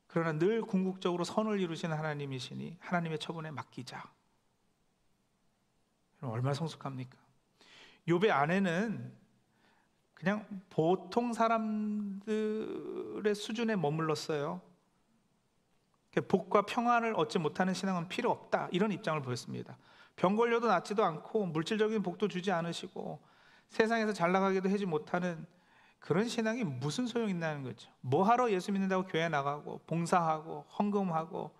그러나 0.08 0.38
늘 0.38 0.60
궁극적으로 0.60 1.24
선을 1.24 1.60
이루시는 1.60 1.96
하나님이시니 1.96 2.76
하나님의 2.80 3.18
처분에 3.18 3.50
맡기자. 3.50 4.12
얼마나 6.20 6.54
성숙합니까? 6.54 7.18
욥의 8.06 8.30
아내는 8.30 9.12
그냥 10.12 10.46
보통 10.70 11.32
사람들의 11.32 13.34
수준에 13.34 13.74
머물렀어요. 13.74 14.60
복과 16.20 16.62
평안을 16.62 17.14
얻지 17.16 17.38
못하는 17.38 17.72
신앙은 17.72 18.08
필요 18.08 18.30
없다. 18.30 18.68
이런 18.70 18.92
입장을 18.92 19.20
보였습니다. 19.22 19.78
병 20.16 20.36
걸려도 20.36 20.68
낫지도 20.68 21.04
않고 21.04 21.46
물질적인 21.46 22.02
복도 22.02 22.28
주지 22.28 22.52
않으시고 22.52 23.20
세상에서 23.68 24.12
잘 24.12 24.32
나가기도 24.32 24.70
하지 24.70 24.84
못하는 24.84 25.46
그런 25.98 26.28
신앙이 26.28 26.64
무슨 26.64 27.06
소용 27.06 27.30
있나는 27.30 27.62
거죠. 27.62 27.90
뭐 28.00 28.24
하러 28.24 28.50
예수 28.50 28.72
믿는다고 28.72 29.06
교회 29.06 29.28
나가고 29.28 29.80
봉사하고 29.86 30.66
헌금하고 30.78 31.50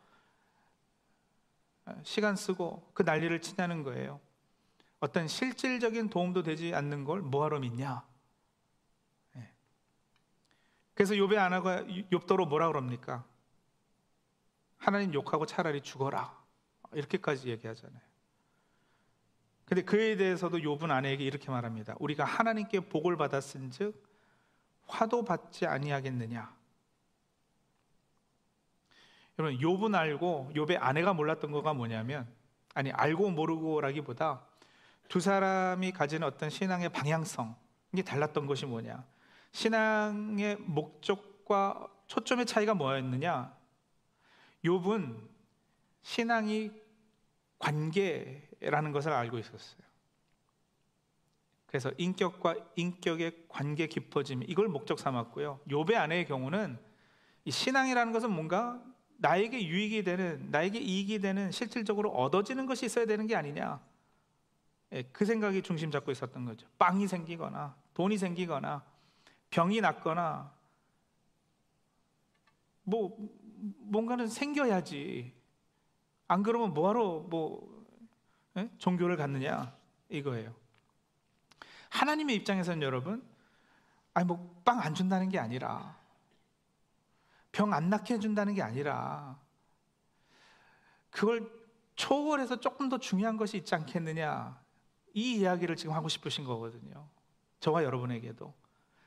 시간 2.03 2.37
쓰고 2.37 2.91
그 2.93 3.03
난리를 3.03 3.41
치냐는 3.41 3.83
거예요. 3.83 4.21
어떤 5.01 5.27
실질적인 5.27 6.11
도움도 6.11 6.43
되지 6.43 6.75
않는 6.75 7.05
걸 7.05 7.23
뭐하러 7.23 7.59
믿냐? 7.59 8.05
네. 9.35 9.51
그래서 10.95 11.15
욥의 11.15 11.39
아나가 11.39 11.83
욥도로 11.83 12.49
뭐라 12.49 12.69
그럽니까? 12.69 13.25
하나님 14.83 15.15
욕하고 15.15 15.47
차라리 15.47 15.81
죽어라 15.81 16.37
이렇게까지 16.93 17.49
얘기하잖아요. 17.51 18.01
근데 19.65 19.83
그에 19.83 20.17
대해서도 20.17 20.59
욥은 20.59 20.91
아내에게 20.91 21.25
이렇게 21.25 21.53
말합니다. 21.53 21.95
우리가 22.01 22.25
하나님께 22.25 22.81
복을 22.89 23.17
받았은즉 23.17 23.95
화도 24.89 25.25
받지 25.25 25.67
아니하겠느냐? 25.67 26.53
여러분 29.39 29.59
욥은 29.61 29.95
알고 29.95 30.51
욥의 30.57 30.79
아내가 30.81 31.15
몰랐던 31.15 31.53
거가 31.53 31.75
뭐냐면 31.75 32.27
아니 32.75 32.91
알고 32.91 33.31
모르고라기보다 33.31 34.45
두 35.09 35.21
사람이 35.21 35.93
가지는 35.93 36.27
어떤 36.27 36.51
신앙의 36.51 36.89
방향성 36.89 37.55
이게 37.93 38.03
달랐던 38.03 38.47
것이 38.49 38.67
뭐냐? 38.67 39.05
신앙의 39.53 40.57
목적과 40.57 41.87
초점의 42.09 42.47
차이가 42.47 42.75
뭐였느냐? 42.75 43.62
욥은 44.65 45.29
신앙이 46.03 46.71
관계라는 47.59 48.93
것을 48.93 49.13
알고 49.13 49.39
있었어요. 49.39 49.83
그래서 51.67 51.91
인격과 51.97 52.57
인격의 52.77 53.47
관계 53.49 53.87
깊어짐 53.87 54.43
이걸 54.47 54.69
목적 54.69 54.99
삼았고요. 54.99 55.61
욥의 55.69 55.95
아내의 55.95 56.27
경우는 56.27 56.79
이 57.45 57.51
신앙이라는 57.51 58.13
것은 58.13 58.31
뭔가 58.31 58.83
나에게 59.17 59.67
유익이 59.67 60.03
되는 60.03 60.51
나에게 60.51 60.79
이익이 60.79 61.21
되는 61.21 61.51
실질적으로 61.51 62.11
얻어지는 62.11 62.67
것이 62.67 62.87
있어야 62.87 63.07
되는 63.07 63.27
게 63.27 63.37
아니냐. 63.37 63.81
예, 64.93 65.03
그 65.05 65.25
생각이 65.25 65.63
중심 65.63 65.91
잡고 65.91 66.11
있었던 66.11 66.45
거죠. 66.45 66.67
빵이 66.79 67.07
생기거나 67.07 67.75
돈이 67.95 68.19
생기거나 68.19 68.85
병이 69.51 69.81
낫거나 69.81 70.53
뭐 72.83 73.17
뭔가는 73.63 74.27
생겨야지. 74.29 75.33
안 76.29 76.43
그러면 76.43 76.75
뭐하러 76.75 77.21
뭐 77.21 77.85
예? 78.57 78.71
종교를 78.79 79.17
갖느냐 79.17 79.75
이거예요. 80.09 80.55
하나님의 81.91 82.37
입장에서는 82.37 82.83
여러분, 82.83 83.23
아니 84.15 84.27
뭐 84.27 84.53
빵 84.65 84.81
안 84.81 84.95
준다는 84.95 85.29
게 85.29 85.39
아니라 85.39 85.97
병 87.53 87.73
안 87.73 87.91
낫게 87.91 88.15
해준다는 88.15 88.55
게 88.55 88.63
아니라 88.63 89.39
그걸 91.11 91.51
초월해서 91.97 92.61
조금 92.61 92.89
더 92.89 92.99
중요한 92.99 93.37
것이 93.37 93.57
있지 93.59 93.75
않겠느냐 93.75 94.59
이 95.15 95.39
이야기를 95.41 95.77
지금 95.77 95.95
하고 95.95 96.09
싶으신 96.09 96.45
거거든요. 96.45 97.07
저와 97.61 97.85
여러분에게도. 97.85 98.55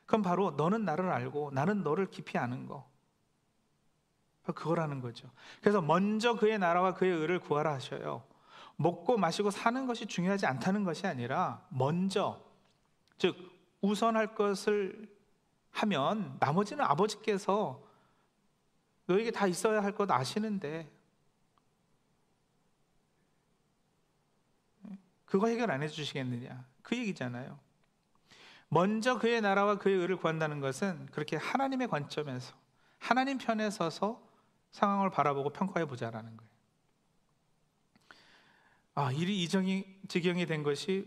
그럼 0.05 0.21
바로 0.21 0.51
너는 0.51 0.85
나를 0.85 1.09
알고 1.09 1.51
나는 1.51 1.83
너를 1.83 2.11
깊이 2.11 2.37
아는 2.37 2.67
거. 2.67 2.87
그거라는 4.53 5.01
거죠. 5.01 5.29
그래서 5.62 5.81
먼저 5.81 6.36
그의 6.36 6.60
나라와 6.60 6.93
그의 6.93 7.12
의를 7.12 7.39
구하라 7.39 7.73
하셔요. 7.73 8.23
먹고 8.77 9.17
마시고 9.17 9.51
사는 9.51 9.86
것이 9.88 10.05
중요하지 10.05 10.45
않다는 10.45 10.84
것이 10.84 11.08
아니라 11.08 11.65
먼저 11.69 12.41
즉 13.17 13.36
우선할 13.81 14.36
것을 14.36 15.08
하면 15.71 16.38
나머지는 16.39 16.84
아버지께서 16.86 17.81
너에게 19.08 19.31
다 19.31 19.47
있어야 19.47 19.84
할 19.84 19.93
것 19.93 20.10
아시는데 20.10 20.89
그거 25.25 25.47
해결 25.47 25.71
안 25.71 25.84
해주시겠느냐 25.84 26.65
그 26.81 26.97
얘기잖아요. 26.97 27.60
먼저 28.69 29.19
그의 29.19 29.41
나라와 29.41 29.77
그의 29.77 29.95
의를 29.95 30.17
구한다는 30.17 30.60
것은 30.60 31.08
그렇게 31.12 31.38
하나님의 31.38 31.88
관점에서 31.88 32.53
하나님 32.99 33.38
편에 33.38 33.69
서서 33.69 34.21
상황을 34.75 35.09
바라보고 35.09 35.51
평가해 35.51 35.85
보자라는 35.85 36.35
거예요. 36.35 36.51
아, 38.95 39.11
일이 39.11 39.41
이정이 39.43 40.01
지경이 40.09 40.45
된 40.45 40.63
것이 40.63 41.05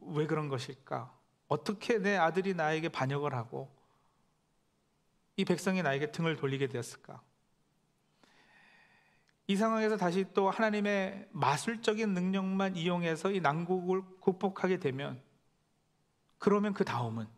왜 0.00 0.26
그런 0.26 0.48
것일까? 0.48 1.16
어떻게 1.46 1.98
내 1.98 2.16
아들이 2.16 2.54
나에게 2.54 2.88
반역을 2.88 3.32
하고 3.32 3.72
이 5.36 5.44
백성이 5.44 5.82
나에게 5.82 6.10
등을 6.10 6.34
돌리게 6.34 6.66
되었을까? 6.66 7.22
이 9.46 9.54
상황에서 9.54 9.96
다시 9.96 10.26
또 10.34 10.50
하나님의 10.50 11.28
마술적인 11.30 12.12
능력만 12.12 12.74
이용해서 12.74 13.30
이 13.30 13.38
난국을 13.38 14.02
극복하게 14.20 14.80
되면 14.80 15.22
그러면 16.38 16.74
그 16.74 16.84
다음은 16.84 17.28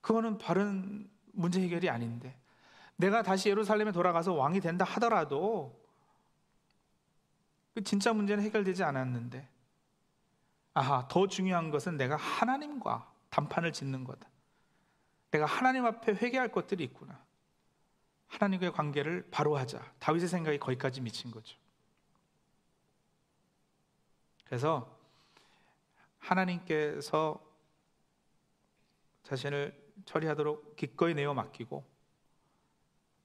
그거는 0.00 0.38
바른 0.38 1.11
문제 1.32 1.60
해결이 1.60 1.88
아닌데 1.90 2.36
내가 2.96 3.22
다시 3.22 3.48
예루살렘에 3.48 3.92
돌아가서 3.92 4.32
왕이 4.32 4.60
된다 4.60 4.84
하더라도 4.84 5.80
그 7.74 7.82
진짜 7.82 8.12
문제는 8.12 8.44
해결되지 8.44 8.84
않았는데 8.84 9.48
아하 10.74 11.06
더 11.08 11.26
중요한 11.26 11.70
것은 11.70 11.96
내가 11.96 12.16
하나님과 12.16 13.10
단판을 13.30 13.72
짓는 13.72 14.04
거다. 14.04 14.28
내가 15.30 15.46
하나님 15.46 15.86
앞에 15.86 16.12
회개할 16.12 16.52
것들이 16.52 16.84
있구나. 16.84 17.18
하나님과의 18.28 18.72
관계를 18.72 19.28
바로 19.30 19.56
하자. 19.56 19.82
다윗의 19.98 20.28
생각이 20.28 20.58
거기까지 20.58 21.00
미친 21.00 21.30
거죠. 21.30 21.56
그래서 24.44 24.98
하나님께서 26.18 27.42
자신을 29.22 29.81
처리하도록 30.04 30.76
기꺼이 30.76 31.14
내어 31.14 31.34
맡기고 31.34 31.84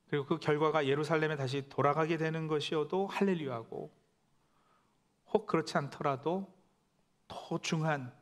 그리고 0.09 0.25
그 0.25 0.39
결과가 0.39 0.87
예루살렘에 0.87 1.35
다시 1.35 1.67
돌아가게 1.69 2.17
되는 2.17 2.47
것이어도 2.47 3.07
할렐루야고 3.07 3.91
혹 5.33 5.47
그렇지 5.47 5.77
않더라도 5.77 6.53
더 7.27 7.59
중한 7.59 8.15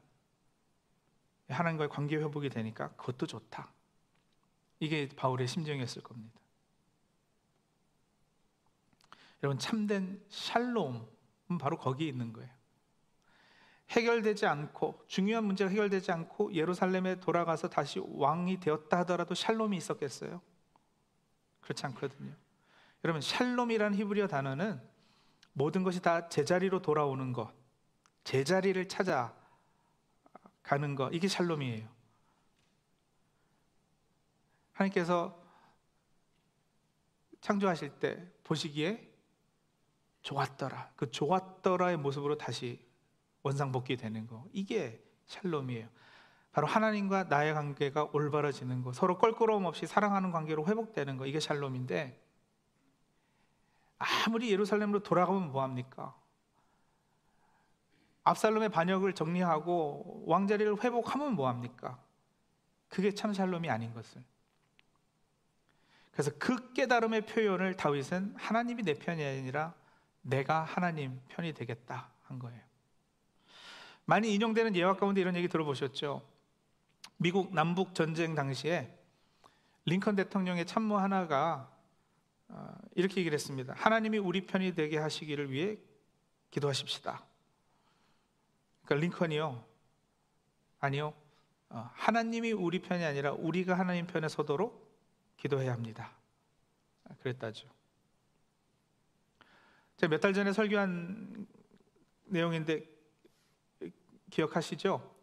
하나님과의 1.48 1.90
관계 1.90 2.18
회복이 2.18 2.50
되니까 2.50 2.90
그것도 2.96 3.28
좋다. 3.28 3.72
이게 4.80 5.08
바울의 5.16 5.48
심정이었을 5.48 6.02
겁니다. 6.02 6.40
여러분 9.44 9.60
참된 9.60 10.24
샬롬은 10.30 11.60
바로 11.60 11.78
거기에 11.78 12.08
있는 12.08 12.34
거예요. 12.34 12.50
해결되지 13.90 14.46
않고 14.46 15.04
중요한 15.08 15.46
문제가 15.46 15.70
해결되지 15.70 16.12
않고 16.12 16.54
예루살렘에 16.54 17.20
돌아가서 17.20 17.70
다시 17.70 18.02
왕이 18.04 18.60
되었다 18.60 19.00
하더라도 19.00 19.36
샬롬이 19.36 19.78
있었겠어요? 19.78 20.42
그렇지 21.62 21.86
않거든요. 21.88 22.34
여러분 23.04 23.22
샬롬이라는 23.22 23.98
히브리어 23.98 24.28
단어는 24.28 24.82
모든 25.54 25.84
것이 25.84 26.02
다 26.02 26.28
제자리로 26.28 26.82
돌아오는 26.82 27.32
것, 27.32 27.54
제자리를 28.24 28.88
찾아 28.88 29.34
가는 30.64 30.96
것 30.96 31.14
이게 31.14 31.28
샬롬이에요. 31.28 31.88
하나님께서 34.74 35.42
창조하실 37.40 38.00
때 38.00 38.28
보시기에 38.44 39.14
좋았더라. 40.24 40.92
그 40.96 41.12
좋았더라의 41.12 41.98
모습으로 41.98 42.38
다시 42.38 42.84
원상복귀 43.46 43.98
되는 43.98 44.26
거. 44.26 44.44
이게 44.52 45.04
샬롬이에요. 45.28 45.88
바로 46.52 46.66
하나님과 46.66 47.26
나의 47.26 47.54
관계가 47.54 48.10
올바라지는 48.12 48.82
거, 48.82 48.92
서로 48.92 49.20
껄끄러움 49.20 49.66
없이 49.66 49.86
사랑하는 49.86 50.32
관계로 50.32 50.66
회복되는 50.66 51.18
거. 51.18 51.28
이게 51.28 51.40
샬롬인데 51.40 52.20
아무리 54.00 54.52
예루살렘으로 54.52 55.04
돌아가면 55.04 55.52
뭐 55.52 55.62
합니까? 55.62 56.16
압살롬의 58.24 58.70
반역을 58.70 59.14
정리하고 59.14 60.24
왕자리를 60.26 60.84
회복하면 60.84 61.34
뭐 61.36 61.48
합니까? 61.48 62.00
그게 62.90 63.14
참 63.14 63.32
샬롬이 63.32 63.70
아닌 63.70 63.94
것을. 63.94 64.24
그래서 66.12 66.32
그 66.40 66.74
깨달음의 66.74 67.28
표현을 67.28 67.76
다윗은 67.76 68.36
하나님이 68.38 68.84
내 68.84 68.96
편이 68.96 69.24
아니라 69.24 69.76
내가 70.24 70.64
하나님 70.64 71.22
편이 71.28 71.54
되겠다 71.54 72.10
한 72.24 72.40
거예요. 72.40 72.66
많이 74.06 74.34
인용되는 74.34 74.76
예화 74.76 74.96
가운데 74.96 75.22
이런 75.22 75.36
얘기 75.36 75.48
들어보셨죠? 75.48 76.28
미국 77.18 77.54
남북 77.54 77.96
전쟁 77.96 78.36
당시에 78.36 78.98
링컨 79.86 80.16
대통령의 80.16 80.66
참모 80.66 80.98
하나가 80.98 81.72
어, 82.48 82.76
이렇게 82.96 83.18
얘기를 83.22 83.34
했습니다. 83.34 83.74
하나님이 83.76 84.18
우리 84.20 84.46
편이 84.46 84.76
되게 84.76 84.98
하시기를 84.98 85.52
위해 85.52 85.78
기도하십시다. 86.52 87.24
그러니까 88.84 89.06
링컨이요. 89.06 89.66
아니요. 90.80 91.14
어, 91.70 91.90
하나님이 91.94 92.52
우리 92.52 92.82
편이 92.82 93.04
아니라 93.04 93.32
우리가 93.34 93.78
하나님 93.78 94.06
편에 94.06 94.28
서도록 94.28 94.86
기도해야 95.38 95.74
합니다. 95.74 96.12
그랬다죠. 97.22 97.68
제가 99.98 100.12
몇 100.12 100.20
달 100.20 100.34
전에 100.34 100.52
설교한 100.54 101.48
내용인데 102.26 102.95
기억하시죠? 104.32 105.16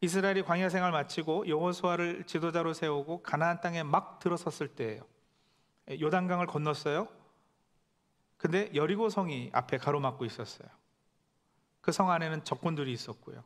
이스라엘이 0.00 0.42
광야 0.42 0.68
생활 0.68 0.92
마치고 0.92 1.48
여호수아를 1.48 2.24
지도자로 2.24 2.74
세우고 2.74 3.22
가나안 3.22 3.60
땅에 3.60 3.82
막 3.82 4.18
들어섰을 4.18 4.68
때예요. 4.68 5.02
요단강을 6.00 6.46
건넜어요. 6.46 7.08
근데 8.36 8.70
여리고 8.74 9.08
성이 9.08 9.50
앞에 9.52 9.78
가로막고 9.78 10.24
있었어요. 10.24 10.68
그 11.80 11.92
성 11.92 12.10
안에는 12.10 12.42
적군들이 12.44 12.92
있었고요. 12.92 13.44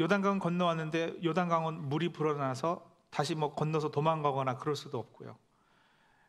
요단강 0.00 0.38
건너왔는데 0.40 1.22
요단강은 1.24 1.88
물이 1.88 2.12
불어나서 2.12 2.84
다시 3.10 3.34
뭐 3.34 3.54
건너서 3.54 3.90
도망가거나 3.90 4.56
그럴 4.56 4.74
수도 4.74 4.98
없고요. 4.98 5.36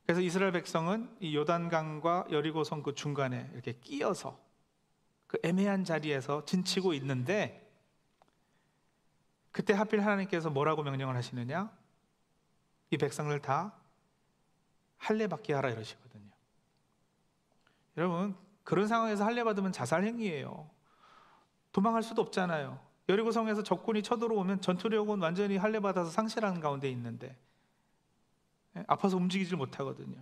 그래서 0.06 0.22
이스라엘 0.22 0.52
백성은 0.52 1.18
이 1.20 1.36
요단강과 1.36 2.28
여리고 2.32 2.64
성 2.64 2.84
그 2.84 2.94
중간에 2.96 3.50
이렇게 3.54 3.74
끼어서 3.74 4.40
그 5.32 5.40
애매한 5.44 5.86
자리에서 5.86 6.44
진치고 6.44 6.94
있는데 6.96 7.66
그때 9.54 9.74
하필 9.74 10.02
하나님께서 10.02 10.50
뭐라고 10.50 10.84
명령을 10.84 11.16
하시느냐? 11.16 11.72
이 12.90 12.98
백성을 12.98 13.40
다 13.40 13.74
할례 14.98 15.28
받게 15.28 15.54
하라 15.54 15.70
이러시거든요. 15.70 16.30
여러분 17.96 18.36
그런 18.66 18.90
상황에서 18.90 19.24
할례 19.24 19.46
받으면 19.46 19.72
자살 19.72 20.04
행위예요. 20.04 20.70
도망할 21.72 22.04
수도 22.04 22.22
없잖아요. 22.24 22.78
여리고 23.08 23.32
성에서 23.32 23.64
적군이 23.64 24.04
쳐들어오면 24.04 24.60
전투력은 24.60 25.22
완전히 25.22 25.56
할례 25.56 25.80
받아서 25.80 26.12
상실하는 26.12 26.60
가운데 26.60 26.90
있는데 26.90 27.38
예, 28.76 28.84
아파서 28.86 29.16
움직이질 29.16 29.56
못하거든요. 29.56 30.22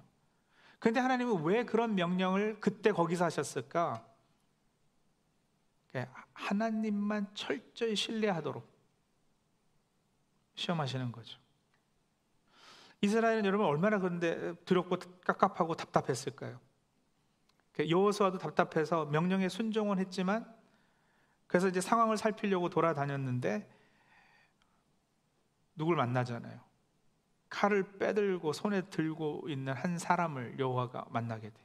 그런데 0.78 1.00
하나님은 1.00 1.41
왜 1.45 1.65
그런 1.65 1.95
명령을 1.95 2.60
그때 2.60 2.91
거기서 2.91 3.26
하셨을까? 3.26 4.06
예, 5.95 6.08
하나님만 6.34 7.34
철저히 7.34 7.95
신뢰하도록 7.95 8.67
시험하시는 10.56 11.12
거죠. 11.12 11.39
이스라엘은 13.02 13.45
여러분 13.45 13.65
얼마나 13.65 13.97
그런데 13.97 14.54
두렵고 14.65 14.97
깝깝하고 15.25 15.75
답답했을까요? 15.75 16.60
그 17.71 17.89
여호수아도 17.89 18.38
답답해서 18.38 19.06
명령에 19.06 19.47
순종은 19.47 19.99
했지만 19.99 20.54
그래서 21.47 21.67
이제 21.69 21.82
상황을 21.82 22.17
살피려고 22.17 22.69
돌아다녔는데 22.69 23.67
누굴 25.75 25.95
만나잖아요. 25.95 26.60
칼을 27.49 27.97
빼들고 27.97 28.54
손에 28.54 28.82
들고 28.89 29.45
있는 29.47 29.73
한 29.73 29.97
사람을 29.97 30.60
여호와가 30.60 31.06
만나게 31.10 31.49
돼. 31.49 31.56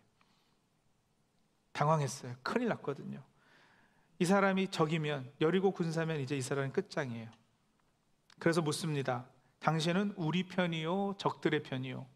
당황했어요. 1.72 2.36
큰일 2.42 2.68
났거든요. 2.68 3.22
이 4.18 4.24
사람이 4.24 4.68
적이면 4.68 5.32
여리고 5.40 5.72
군사면 5.72 6.20
이제 6.20 6.36
이 6.36 6.40
사람은 6.40 6.72
끝장이에요. 6.72 7.28
그래서 8.38 8.62
묻습니다. 8.62 9.26
당신은 9.58 10.14
우리 10.16 10.44
편이요, 10.44 11.16
적들의 11.18 11.62
편이요. 11.62 12.06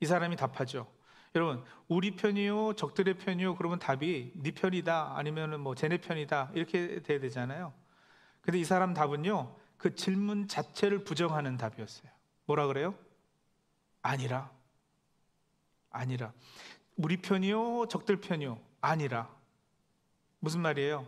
이 0.00 0.06
사람이 0.06 0.36
답하죠. 0.36 0.90
여러분, 1.34 1.64
우리 1.88 2.14
편이요, 2.16 2.74
적들의 2.74 3.18
편이요. 3.18 3.56
그러면 3.56 3.78
답이 3.78 4.32
네 4.36 4.50
편이다, 4.50 5.16
아니면은 5.16 5.60
뭐 5.60 5.74
쟤네 5.74 5.98
편이다 5.98 6.50
이렇게 6.54 7.02
돼야 7.02 7.18
되잖아요. 7.20 7.72
근데 8.40 8.58
이 8.58 8.64
사람 8.64 8.94
답은요, 8.94 9.56
그 9.78 9.94
질문 9.94 10.46
자체를 10.46 11.04
부정하는 11.04 11.56
답이었어요. 11.56 12.10
뭐라 12.46 12.66
그래요? 12.66 12.94
아니라. 14.02 14.50
아니라. 15.90 16.32
우리 16.96 17.16
편이요, 17.16 17.86
적들 17.88 18.20
편이요. 18.20 18.58
아니라. 18.80 19.41
무슨 20.42 20.60
말이에요? 20.60 21.06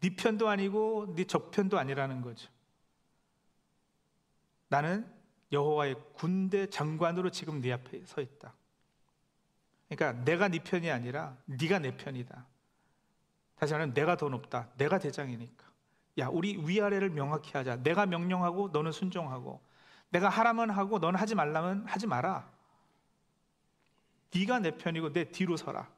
네 0.00 0.14
편도 0.14 0.48
아니고 0.48 1.14
네 1.16 1.24
적 1.24 1.50
편도 1.50 1.76
아니라는 1.78 2.22
거죠. 2.22 2.48
나는 4.68 5.12
여호와의 5.50 5.96
군대 6.14 6.70
장관으로 6.70 7.30
지금 7.30 7.60
네 7.60 7.72
앞에 7.72 8.04
서 8.06 8.20
있다. 8.20 8.54
그러니까 9.88 10.24
내가 10.24 10.46
네 10.46 10.60
편이 10.60 10.88
아니라 10.88 11.36
네가 11.46 11.80
내 11.80 11.96
편이다. 11.96 12.46
다시 13.56 13.72
말하면 13.72 13.92
내가 13.92 14.16
더 14.16 14.28
높다. 14.28 14.68
내가 14.76 15.00
대장이니까. 15.00 15.66
야, 16.18 16.28
우리 16.28 16.56
위아래를 16.56 17.10
명확히 17.10 17.50
하자. 17.52 17.82
내가 17.82 18.06
명령하고 18.06 18.68
너는 18.68 18.92
순종하고. 18.92 19.60
내가 20.10 20.28
하라면 20.28 20.70
하고 20.70 21.00
너는 21.00 21.18
하지 21.18 21.34
말라면 21.34 21.86
하지 21.86 22.06
마라. 22.06 22.48
네가 24.32 24.60
내 24.60 24.70
편이고 24.76 25.12
내 25.12 25.32
뒤로 25.32 25.56
서라. 25.56 25.90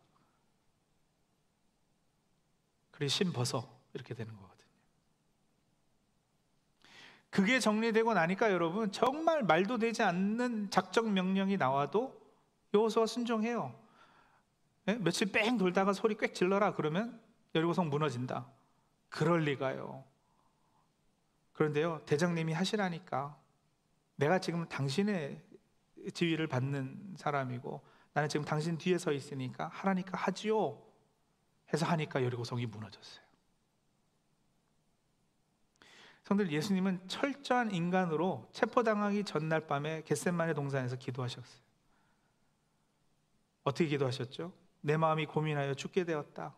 그래 2.93 3.09
신 3.09 3.33
벗어 3.33 3.69
이렇게 3.95 4.15
되는 4.15 4.33
거거든요. 4.35 4.53
그게 7.31 7.59
정리되고 7.59 8.15
나니까 8.15 8.53
여러분 8.53 8.93
정말 8.93 9.43
말도 9.43 9.79
되지 9.79 10.03
않는 10.03 10.71
작정 10.71 11.13
명령이 11.13 11.57
나와도 11.57 12.21
여호수아 12.75 13.07
순종해요. 13.07 13.75
네? 14.85 14.97
며칠 14.99 15.33
뺑 15.33 15.59
돌다가 15.59 15.93
소리 15.93 16.15
꽥 16.15 16.35
질러라 16.35 16.75
그러면 16.75 17.21
여리고성 17.55 17.89
무너진다. 17.89 18.47
그럴 19.09 19.41
리가요. 19.41 20.05
그런데요 21.53 22.03
대장님이 22.07 22.53
하시라니까 22.53 23.37
내가 24.17 24.39
지금 24.39 24.69
당신의 24.69 25.43
지위를 26.15 26.47
받는 26.47 27.15
사람이고 27.17 27.81
나는 28.15 28.29
지금 28.29 28.45
당신 28.45 28.77
뒤에 28.77 28.99
서 28.99 29.13
있으니까 29.13 29.69
하라니까 29.69 30.17
하지요. 30.17 30.79
해서 31.73 31.87
하니까 31.87 32.23
여리고성이 32.23 32.67
무너졌어요. 32.67 33.23
성들 36.25 36.53
예수님은 36.53 37.09
철저한 37.09 37.73
인간으로 37.73 38.49
체포당하기 38.53 39.25
전날 39.25 39.67
밤에 39.67 40.03
겟셋만의 40.05 40.55
동산에서 40.55 40.97
기도하셨어요. 40.97 41.63
어떻게 43.65 43.87
기도하셨죠? 43.87 44.53
내 44.81 44.97
마음이 44.97 45.27
고민하여 45.27 45.75
죽게 45.75 46.05
되었다. 46.05 46.55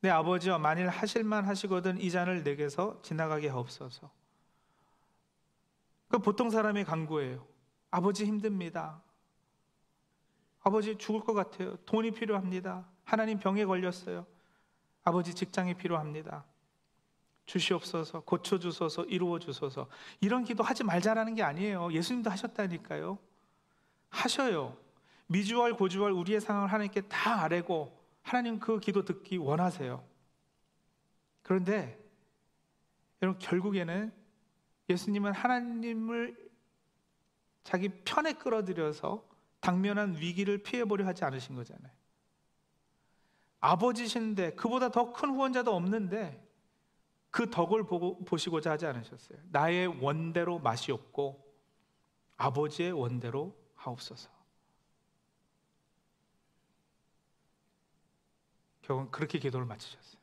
내 0.00 0.10
아버지와 0.10 0.58
만일 0.58 0.88
하실만 0.88 1.46
하시거든 1.46 1.98
이 2.00 2.10
잔을 2.10 2.42
내게서 2.42 3.00
지나가게 3.02 3.48
하옵소서. 3.48 4.10
그 6.08 6.18
보통 6.18 6.50
사람의 6.50 6.84
간구예요. 6.84 7.46
아버지 7.90 8.24
힘듭니다. 8.26 9.02
아버지 10.60 10.96
죽을 10.96 11.20
것 11.20 11.32
같아요. 11.32 11.76
돈이 11.84 12.10
필요합니다. 12.12 12.86
하나님 13.04 13.38
병에 13.38 13.64
걸렸어요. 13.64 14.26
아버지 15.04 15.34
직장이 15.34 15.74
필요합니다. 15.74 16.44
주시옵소서, 17.46 18.20
고쳐주소서, 18.20 19.04
이루어주소서. 19.04 19.88
이런 20.20 20.44
기도 20.44 20.62
하지 20.62 20.84
말자라는 20.84 21.34
게 21.34 21.42
아니에요. 21.42 21.92
예수님도 21.92 22.30
하셨다니까요. 22.30 23.18
하셔요. 24.08 24.76
미주얼, 25.26 25.74
고주얼 25.74 26.12
우리의 26.12 26.40
상황을 26.40 26.72
하나님께 26.72 27.02
다 27.02 27.42
아뢰고 27.42 28.00
하나님 28.22 28.60
그 28.60 28.78
기도 28.78 29.04
듣기 29.04 29.38
원하세요. 29.38 30.04
그런데 31.42 31.98
여러분 33.20 33.38
결국에는 33.38 34.12
예수님은 34.88 35.32
하나님을 35.32 36.50
자기 37.64 37.88
편에 37.88 38.34
끌어들여서 38.34 39.24
당면한 39.60 40.16
위기를 40.16 40.58
피해보려 40.58 41.06
하지 41.06 41.24
않으신 41.24 41.54
거잖아요. 41.54 41.92
아버지신데 43.62 44.54
그보다 44.56 44.90
더 44.90 45.12
큰 45.12 45.30
후원자도 45.30 45.74
없는데 45.74 46.46
그 47.30 47.48
덕을 47.48 47.84
보고, 47.84 48.22
보시고자 48.24 48.72
하지 48.72 48.86
않으셨어요. 48.86 49.38
나의 49.50 49.86
원대로 49.86 50.58
맛이 50.58 50.92
없고 50.92 51.42
아버지의 52.36 52.92
원대로 52.92 53.56
하옵소서. 53.76 54.28
결국 58.82 59.10
그렇게 59.12 59.38
기도를 59.38 59.64
마치셨어요. 59.64 60.20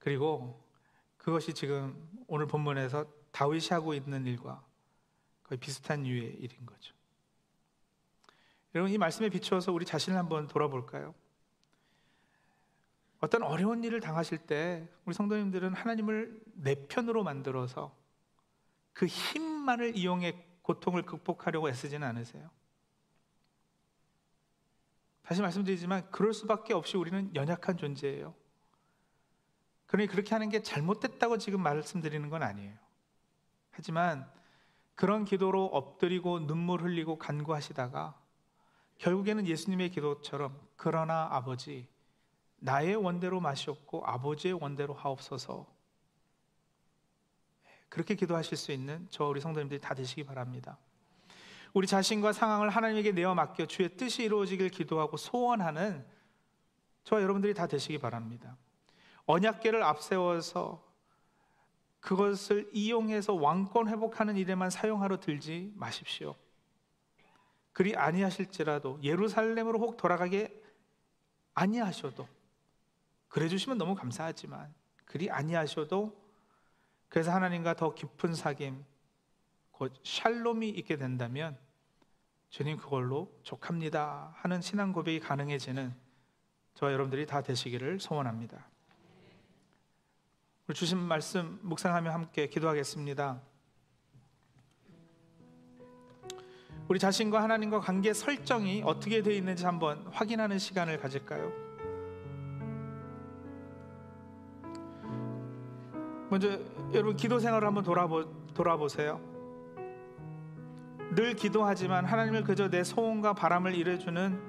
그리고 0.00 0.60
그것이 1.16 1.54
지금 1.54 2.10
오늘 2.26 2.48
본문에서 2.48 3.06
다윗이 3.30 3.68
하고 3.70 3.94
있는 3.94 4.26
일과 4.26 4.62
거의 5.44 5.58
비슷한 5.58 6.04
유의 6.04 6.34
일인 6.40 6.66
거죠. 6.66 6.92
여러분 8.74 8.92
이 8.92 8.98
말씀에 8.98 9.28
비추어서 9.28 9.72
우리 9.72 9.84
자신을 9.84 10.18
한번 10.18 10.46
돌아볼까요? 10.46 11.14
어떤 13.20 13.42
어려운 13.42 13.84
일을 13.84 14.00
당하실 14.00 14.38
때 14.38 14.88
우리 15.04 15.14
성도님들은 15.14 15.74
하나님을 15.74 16.40
내 16.54 16.74
편으로 16.74 17.22
만들어서 17.22 17.94
그 18.92 19.06
힘만을 19.06 19.96
이용해 19.96 20.44
고통을 20.62 21.02
극복하려고 21.02 21.68
애쓰지는 21.68 22.06
않으세요? 22.06 22.50
다시 25.22 25.40
말씀드리지만 25.40 26.10
그럴 26.10 26.34
수밖에 26.34 26.74
없이 26.74 26.96
우리는 26.96 27.32
연약한 27.34 27.76
존재예요. 27.76 28.34
그러니 29.86 30.08
그렇게 30.08 30.34
하는 30.34 30.48
게 30.48 30.62
잘못됐다고 30.62 31.38
지금 31.38 31.62
말씀드리는 31.62 32.28
건 32.28 32.42
아니에요. 32.42 32.76
하지만 33.70 34.28
그런 34.94 35.24
기도로 35.24 35.66
엎드리고 35.66 36.46
눈물 36.46 36.82
흘리고 36.82 37.18
간구하시다가 37.18 38.20
결국에는 39.02 39.48
예수님의 39.48 39.90
기도처럼 39.90 40.56
그러나 40.76 41.26
아버지 41.32 41.88
나의 42.58 42.94
원대로 42.94 43.40
마시옵고 43.40 44.06
아버지의 44.06 44.54
원대로 44.54 44.94
하옵소서 44.94 45.66
그렇게 47.88 48.14
기도하실 48.14 48.56
수 48.56 48.70
있는 48.70 49.08
저 49.10 49.24
우리 49.24 49.40
성도님들이 49.40 49.80
다 49.80 49.92
되시기 49.94 50.22
바랍니다. 50.24 50.78
우리 51.74 51.88
자신과 51.88 52.32
상황을 52.32 52.70
하나님에게 52.70 53.10
내어 53.10 53.34
맡겨 53.34 53.66
주의 53.66 53.88
뜻이 53.96 54.22
이루어지길 54.22 54.68
기도하고 54.68 55.16
소원하는 55.16 56.06
저와 57.02 57.22
여러분들이 57.22 57.54
다 57.54 57.66
되시기 57.66 57.98
바랍니다. 57.98 58.56
언약계를 59.26 59.82
앞세워서 59.82 60.80
그것을 61.98 62.70
이용해서 62.72 63.34
왕권 63.34 63.88
회복하는 63.88 64.36
일에만 64.36 64.70
사용하러 64.70 65.18
들지 65.18 65.72
마십시오. 65.74 66.36
그리 67.72 67.96
아니하실지라도 67.96 69.00
예루살렘으로 69.02 69.78
혹 69.78 69.96
돌아가게 69.96 70.62
아니하셔도 71.54 72.28
그래 73.28 73.48
주시면 73.48 73.78
너무 73.78 73.94
감사하지만 73.94 74.74
그리 75.04 75.30
아니하셔도 75.30 76.20
그래서 77.08 77.32
하나님과 77.32 77.74
더 77.74 77.94
깊은 77.94 78.32
사귐 78.32 78.84
곧 79.70 79.92
샬롬이 80.02 80.68
있게 80.70 80.96
된다면 80.96 81.58
주님 82.50 82.76
그걸로 82.76 83.32
족합니다 83.42 84.34
하는 84.36 84.60
신앙 84.60 84.92
고백이 84.92 85.20
가능해지는 85.20 85.94
저와 86.74 86.92
여러분들이 86.92 87.26
다 87.26 87.42
되시기를 87.42 88.00
소원합니다. 88.00 88.66
주신 90.74 90.98
말씀 90.98 91.58
묵상하며 91.62 92.10
함께 92.10 92.46
기도하겠습니다. 92.46 93.42
우리 96.88 96.98
자신과 96.98 97.42
하나님과 97.42 97.80
관계 97.80 98.12
설정이 98.12 98.82
어떻게 98.84 99.22
되어 99.22 99.32
있는지 99.32 99.64
한번 99.64 100.04
확인하는 100.10 100.58
시간을 100.58 100.98
가질까요? 100.98 101.52
먼저 106.28 106.58
여러분 106.92 107.16
기도 107.16 107.38
생활을 107.38 107.66
한번 107.68 107.84
돌아보, 107.84 108.24
돌아보세요. 108.54 109.20
늘 111.14 111.34
기도하지만 111.34 112.06
하나님을 112.06 112.42
그저 112.42 112.70
내 112.70 112.82
소원과 112.82 113.34
바람을 113.34 113.74
이뤄주는 113.74 114.40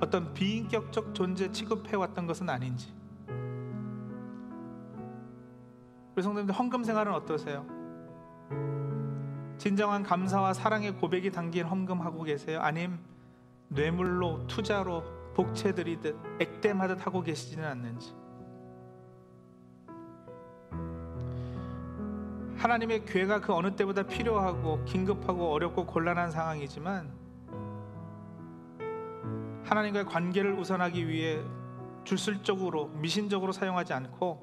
어떤 0.00 0.34
비인격적 0.34 1.14
존재 1.14 1.50
취급해 1.52 1.96
왔던 1.96 2.26
것은 2.26 2.50
아닌지 2.50 2.92
우리 6.16 6.22
성도님들 6.22 6.52
헌금 6.52 6.82
생활은 6.82 7.12
어떠세요? 7.14 7.77
진정한 9.58 10.04
감사와 10.04 10.54
사랑의 10.54 10.92
고백이 10.92 11.32
담긴 11.32 11.66
헌금하고 11.66 12.22
계세요? 12.22 12.60
아님 12.60 12.98
뇌물로 13.68 14.46
투자로 14.46 15.02
복채 15.34 15.74
들이듯 15.74 16.16
액땜하듯 16.40 17.04
하고 17.04 17.22
계시지는 17.22 17.64
않는지 17.64 18.14
하나님의 22.56 23.04
괴가 23.04 23.40
그 23.40 23.52
어느 23.52 23.74
때보다 23.74 24.04
필요하고 24.04 24.84
긴급하고 24.84 25.52
어렵고 25.52 25.86
곤란한 25.86 26.30
상황이지만 26.30 27.12
하나님과의 29.64 30.06
관계를 30.06 30.54
우선하기 30.54 31.06
위해 31.08 31.40
주술적으로 32.04 32.88
미신적으로 32.94 33.52
사용하지 33.52 33.92
않고 33.92 34.42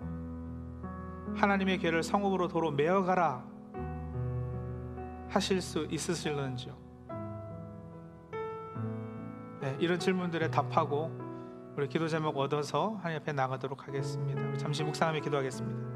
하나님의 1.35 1.79
괴를 1.79 2.03
성읍으로 2.03 2.47
도로 2.47 2.71
메어가라 2.71 3.54
하실 5.29 5.61
수 5.61 5.87
있으실는지요? 5.89 6.75
네, 9.61 9.75
이런 9.79 9.99
질문들에 9.99 10.49
답하고 10.51 11.11
우리 11.75 11.87
기도 11.87 12.07
제목 12.07 12.37
얻어서 12.37 12.95
하나님 12.99 13.19
앞에 13.21 13.33
나가도록 13.33 13.87
하겠습니다. 13.87 14.57
잠시 14.57 14.83
묵상하며 14.83 15.19
기도하겠습니다. 15.21 15.94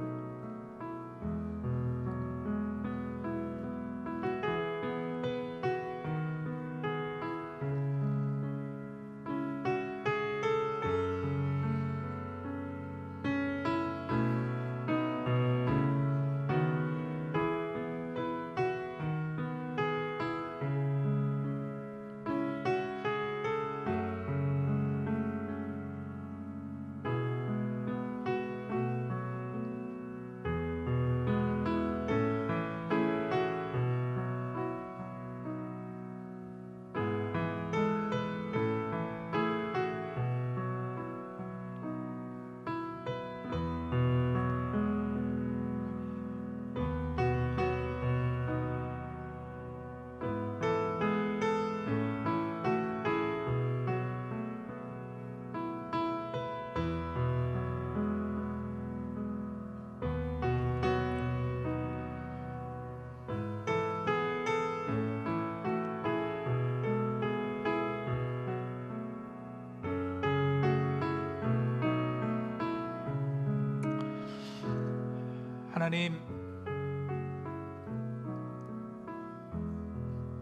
하나님 75.79 76.19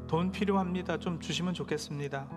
돈 0.08 0.32
필요합니다. 0.32 0.98
좀 0.98 1.20
주시면 1.20 1.54
좋겠습니다. 1.54 2.28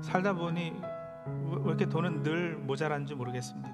살다 0.00 0.32
보니 0.32 0.82
왜 0.82 1.62
이렇게 1.64 1.86
돈은 1.86 2.24
늘 2.24 2.56
모자란지 2.56 3.14
모르겠습니다. 3.14 3.70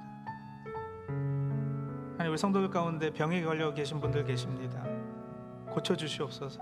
아니 2.19 2.29
우리 2.29 2.37
성도들 2.37 2.69
가운데 2.69 3.11
병에 3.15 3.43
걸려 3.43 3.73
계신 3.73 3.99
분들 3.99 4.25
계십니다. 4.25 4.85
고쳐 5.71 5.97
주시옵소서. 5.97 6.61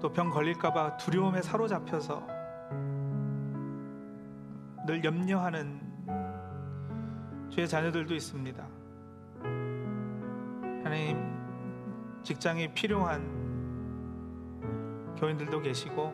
또 0.00 0.12
병 0.12 0.30
걸릴까봐 0.30 0.96
두려움에 0.96 1.42
사로잡혀서 1.42 2.26
늘 4.84 5.04
염려하는 5.04 5.80
주의 7.50 7.68
자녀들도 7.68 8.16
있습니다. 8.16 8.83
직장이 12.24 12.72
필요한 12.72 13.44
교인들도 15.18 15.60
계시고 15.60 16.12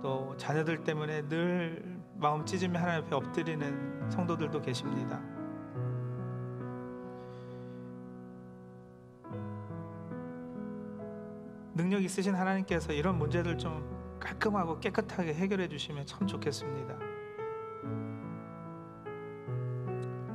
또 0.00 0.34
자녀들 0.36 0.84
때문에 0.84 1.28
늘 1.28 2.00
마음 2.14 2.46
찢으며 2.46 2.78
하나님 2.78 3.04
앞에 3.04 3.16
엎드리는 3.16 4.10
성도들도 4.10 4.62
계십니다. 4.62 5.20
능력 11.74 12.02
있으신 12.04 12.34
하나님께서 12.34 12.92
이런 12.92 13.18
문제들 13.18 13.58
좀 13.58 14.18
깔끔하고 14.20 14.78
깨끗하게 14.78 15.34
해결해 15.34 15.66
주시면 15.68 16.06
참 16.06 16.26
좋겠습니다. 16.26 16.96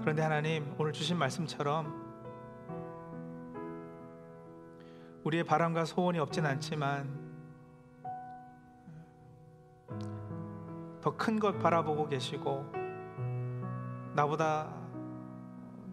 그런데 0.01 0.21
하나님 0.21 0.73
오늘 0.77 0.91
주신 0.91 1.17
말씀처럼 1.17 2.04
우리의 5.25 5.43
바람과 5.43 5.85
소원이 5.85 6.19
없진 6.19 6.45
않지만 6.45 7.25
더 11.01 11.17
큰 11.17 11.39
것 11.39 11.59
바라보고 11.59 12.07
계시고 12.07 12.65
나보다 14.15 14.71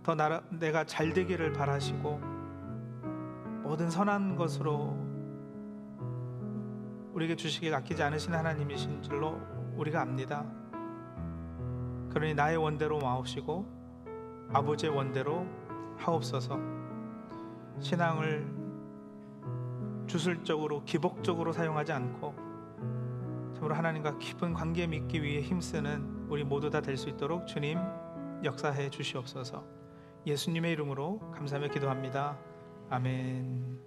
더 0.02 0.14
나라, 0.14 0.42
내가 0.50 0.84
잘 0.84 1.12
되기를 1.14 1.52
바라시고 1.52 2.20
모든 3.62 3.88
선한 3.88 4.36
것으로 4.36 4.96
우리에게 7.14 7.36
주시길 7.36 7.74
아끼지 7.74 8.02
않으신 8.02 8.34
하나님이신 8.34 9.02
줄로 9.02 9.40
우리가 9.76 10.02
압니다. 10.02 10.44
그러니 12.10 12.34
나의 12.34 12.58
원대로 12.58 12.98
마옵시고 12.98 13.66
아버지의 14.52 14.94
원대로 14.94 15.46
하옵소서. 15.96 16.58
신앙을 17.80 18.51
주술적으로 20.06 20.84
기복적으로 20.84 21.52
사용하지 21.52 21.92
않고 21.92 22.34
참으로 23.54 23.74
하나님과 23.74 24.18
깊은 24.18 24.54
관계 24.54 24.86
맺기 24.86 25.22
위해 25.22 25.40
힘쓰는 25.42 26.26
우리 26.28 26.44
모두 26.44 26.70
다 26.70 26.80
될 26.80 26.96
수 26.96 27.08
있도록 27.08 27.46
주님 27.46 27.78
역사해 28.44 28.90
주시옵소서. 28.90 29.64
예수님의 30.26 30.72
이름으로 30.72 31.20
감사하며 31.32 31.68
기도합니다. 31.68 32.38
아멘. 32.90 33.82